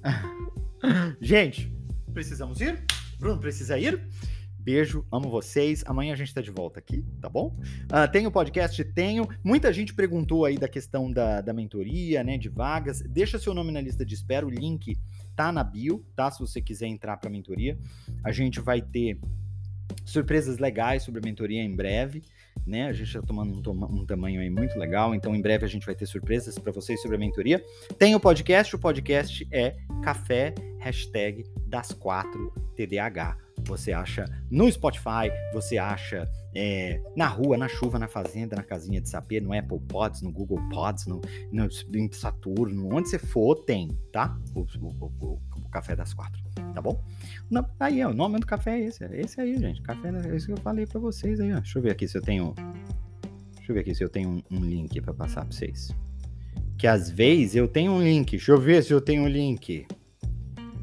Gente, 1.20 1.74
precisamos 2.12 2.60
ir? 2.60 2.84
Bruno 3.18 3.40
precisa 3.40 3.78
ir? 3.78 4.06
Beijo, 4.64 5.04
amo 5.12 5.28
vocês. 5.28 5.84
Amanhã 5.86 6.14
a 6.14 6.16
gente 6.16 6.32
tá 6.32 6.40
de 6.40 6.50
volta 6.50 6.78
aqui, 6.78 7.04
tá 7.20 7.28
bom? 7.28 7.54
Uh, 7.84 8.10
tenho 8.10 8.30
podcast? 8.30 8.82
Tenho. 8.82 9.28
Muita 9.44 9.70
gente 9.70 9.92
perguntou 9.92 10.46
aí 10.46 10.56
da 10.56 10.66
questão 10.66 11.12
da, 11.12 11.42
da 11.42 11.52
mentoria, 11.52 12.24
né? 12.24 12.38
De 12.38 12.48
vagas. 12.48 13.02
Deixa 13.02 13.38
seu 13.38 13.52
nome 13.52 13.70
na 13.70 13.80
lista 13.82 14.06
de 14.06 14.14
espera. 14.14 14.46
O 14.46 14.48
link 14.48 14.98
tá 15.36 15.52
na 15.52 15.62
bio, 15.62 16.02
tá? 16.16 16.30
Se 16.30 16.40
você 16.40 16.62
quiser 16.62 16.86
entrar 16.86 17.18
pra 17.18 17.28
mentoria. 17.28 17.76
A 18.24 18.32
gente 18.32 18.58
vai 18.58 18.80
ter 18.80 19.20
surpresas 20.02 20.56
legais 20.56 21.02
sobre 21.02 21.20
a 21.20 21.22
mentoria 21.22 21.62
em 21.62 21.76
breve. 21.76 22.22
Né? 22.66 22.86
A 22.86 22.92
gente 22.94 23.08
está 23.08 23.20
tomando 23.20 23.52
um, 23.70 24.00
um, 24.00 24.06
tamanho 24.06 24.40
aí 24.40 24.48
muito 24.48 24.78
legal, 24.78 25.14
então 25.14 25.34
em 25.34 25.42
breve 25.42 25.66
a 25.66 25.68
gente 25.68 25.84
vai 25.84 25.94
ter 25.94 26.06
surpresas 26.06 26.58
para 26.58 26.72
vocês 26.72 27.02
sobre 27.02 27.16
a 27.16 27.20
mentoria. 27.20 27.62
Tem 27.98 28.14
o 28.14 28.20
podcast, 28.20 28.74
o 28.74 28.78
podcast 28.78 29.46
é 29.52 29.76
Café 30.02 30.54
Hashtag 30.78 31.44
das 31.66 31.92
quatro 31.92 32.50
TDAH. 32.74 33.43
Você 33.66 33.92
acha 33.92 34.26
no 34.50 34.70
Spotify, 34.70 35.30
você 35.52 35.78
acha 35.78 36.28
é, 36.54 37.00
na 37.16 37.26
rua, 37.26 37.56
na 37.56 37.66
chuva, 37.66 37.98
na 37.98 38.06
fazenda, 38.06 38.54
na 38.54 38.62
casinha 38.62 39.00
de 39.00 39.08
sapê, 39.08 39.40
no 39.40 39.52
Apple 39.52 39.80
Pods, 39.88 40.22
no 40.22 40.30
Google 40.30 40.60
Pods, 40.70 41.06
no, 41.06 41.20
no, 41.50 41.64
no 41.64 42.12
Saturno, 42.12 42.94
onde 42.94 43.08
você 43.08 43.18
for, 43.18 43.56
tem, 43.64 43.98
tá? 44.12 44.38
O, 44.54 44.60
o, 44.60 45.12
o, 45.20 45.40
o 45.56 45.68
café 45.70 45.96
das 45.96 46.14
quatro, 46.14 46.40
tá 46.74 46.80
bom? 46.80 47.02
Não, 47.50 47.66
aí, 47.80 48.04
ó, 48.04 48.10
o 48.10 48.14
nome 48.14 48.38
do 48.38 48.46
café 48.46 48.78
é 48.78 48.84
esse, 48.84 49.04
é 49.04 49.20
esse 49.20 49.40
aí, 49.40 49.58
gente. 49.58 49.82
Café 49.82 50.10
é 50.10 50.36
isso 50.36 50.46
que 50.46 50.52
eu 50.52 50.58
falei 50.58 50.86
pra 50.86 51.00
vocês 51.00 51.40
aí, 51.40 51.52
ó. 51.52 51.60
Deixa 51.60 51.78
eu 51.78 51.82
ver 51.82 51.90
aqui 51.90 52.06
se 52.06 52.16
eu 52.16 52.22
tenho. 52.22 52.54
Deixa 53.56 53.72
eu 53.72 53.74
ver 53.74 53.80
aqui 53.80 53.94
se 53.94 54.04
eu 54.04 54.08
tenho 54.08 54.28
um, 54.30 54.42
um 54.50 54.60
link 54.60 55.00
para 55.00 55.14
passar 55.14 55.44
pra 55.44 55.52
vocês. 55.52 55.94
Que 56.78 56.86
às 56.86 57.10
vezes 57.10 57.56
eu 57.56 57.66
tenho 57.66 57.92
um 57.92 58.02
link. 58.02 58.30
Deixa 58.30 58.52
eu 58.52 58.60
ver 58.60 58.84
se 58.84 58.92
eu 58.92 59.00
tenho 59.00 59.22
um 59.22 59.28
link. 59.28 59.86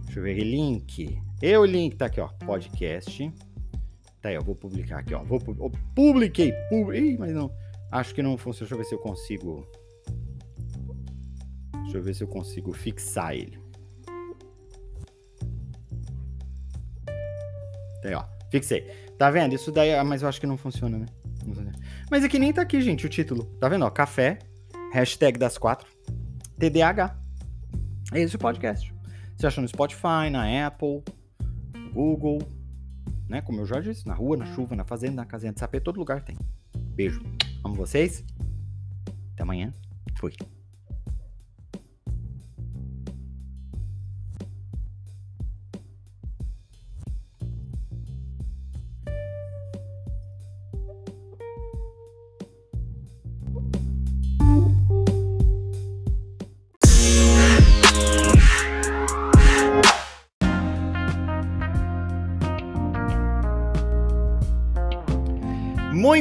Deixa 0.06 0.20
eu 0.20 0.24
ver 0.24 0.40
link. 0.40 1.22
E 1.42 1.58
o 1.58 1.66
link 1.66 1.96
tá 1.96 2.06
aqui, 2.06 2.22
ó. 2.22 2.28
Podcast. 2.46 3.34
Tá 4.22 4.30
aí, 4.30 4.36
eu 4.36 4.44
vou 4.44 4.56
publicar 4.56 5.00
aqui, 5.00 5.16
ó. 5.16 5.24
Vou, 5.24 5.42
eu 5.48 5.72
publiquei. 5.96 6.54
Pub... 6.70 6.94
Ih, 6.94 7.18
mas 7.18 7.34
não. 7.34 7.52
Acho 7.92 8.14
que 8.14 8.22
não 8.22 8.38
funciona. 8.38 8.68
Deixa 8.68 8.76
eu 8.76 8.78
ver 8.78 8.86
se 8.86 8.96
eu 8.96 9.00
consigo. 9.00 9.68
Deixa 11.82 11.98
eu 11.98 12.04
ver 12.04 12.14
se 12.14 12.24
eu 12.24 12.28
consigo 12.28 12.72
fixar 12.72 13.34
ele. 13.34 13.60
Tá 18.04 18.10
aí, 18.10 18.14
ó. 18.14 18.24
Fixei. 18.52 18.88
Tá 19.18 19.32
vendo? 19.32 19.56
Isso 19.56 19.72
daí. 19.72 19.96
Ah, 19.96 20.04
mas 20.04 20.22
eu 20.22 20.30
acho 20.30 20.40
que 20.40 20.48
não 20.48 20.58
funciona, 20.58 21.00
né? 21.00 21.08
Mas 22.12 22.24
aqui 22.24 22.38
nem 22.38 22.54
tá 22.54 22.62
aqui, 22.62 22.80
gente, 22.82 23.06
o 23.06 23.10
título. 23.10 23.46
Tá 23.60 23.68
vendo? 23.68 23.84
Ó, 23.84 23.90
café. 23.90 24.38
Hashtag 24.94 25.40
das 25.40 25.58
quatro. 25.58 25.90
TDAH. 26.60 27.18
É 28.14 28.20
esse 28.20 28.36
o 28.36 28.40
podcast. 28.40 28.94
Você 29.36 29.48
acha 29.48 29.60
no 29.60 29.68
Spotify, 29.68 30.30
na 30.32 30.68
Apple, 30.68 31.02
Google, 31.92 32.40
né? 33.28 33.42
Como 33.42 33.62
eu 33.62 33.66
já 33.66 33.80
disse, 33.80 34.08
na 34.08 34.14
rua, 34.14 34.38
na 34.38 34.46
chuva, 34.46 34.76
na 34.76 34.84
fazenda, 34.84 35.16
na 35.16 35.26
casinha 35.26 35.54
de 35.54 35.60
sapê, 35.60 35.80
todo 35.80 35.98
lugar 35.98 36.24
tem. 36.24 36.38
Beijo. 36.76 37.22
Amo 37.64 37.76
vocês. 37.76 38.24
Até 39.34 39.44
amanhã. 39.44 39.74
Fui. 40.20 40.34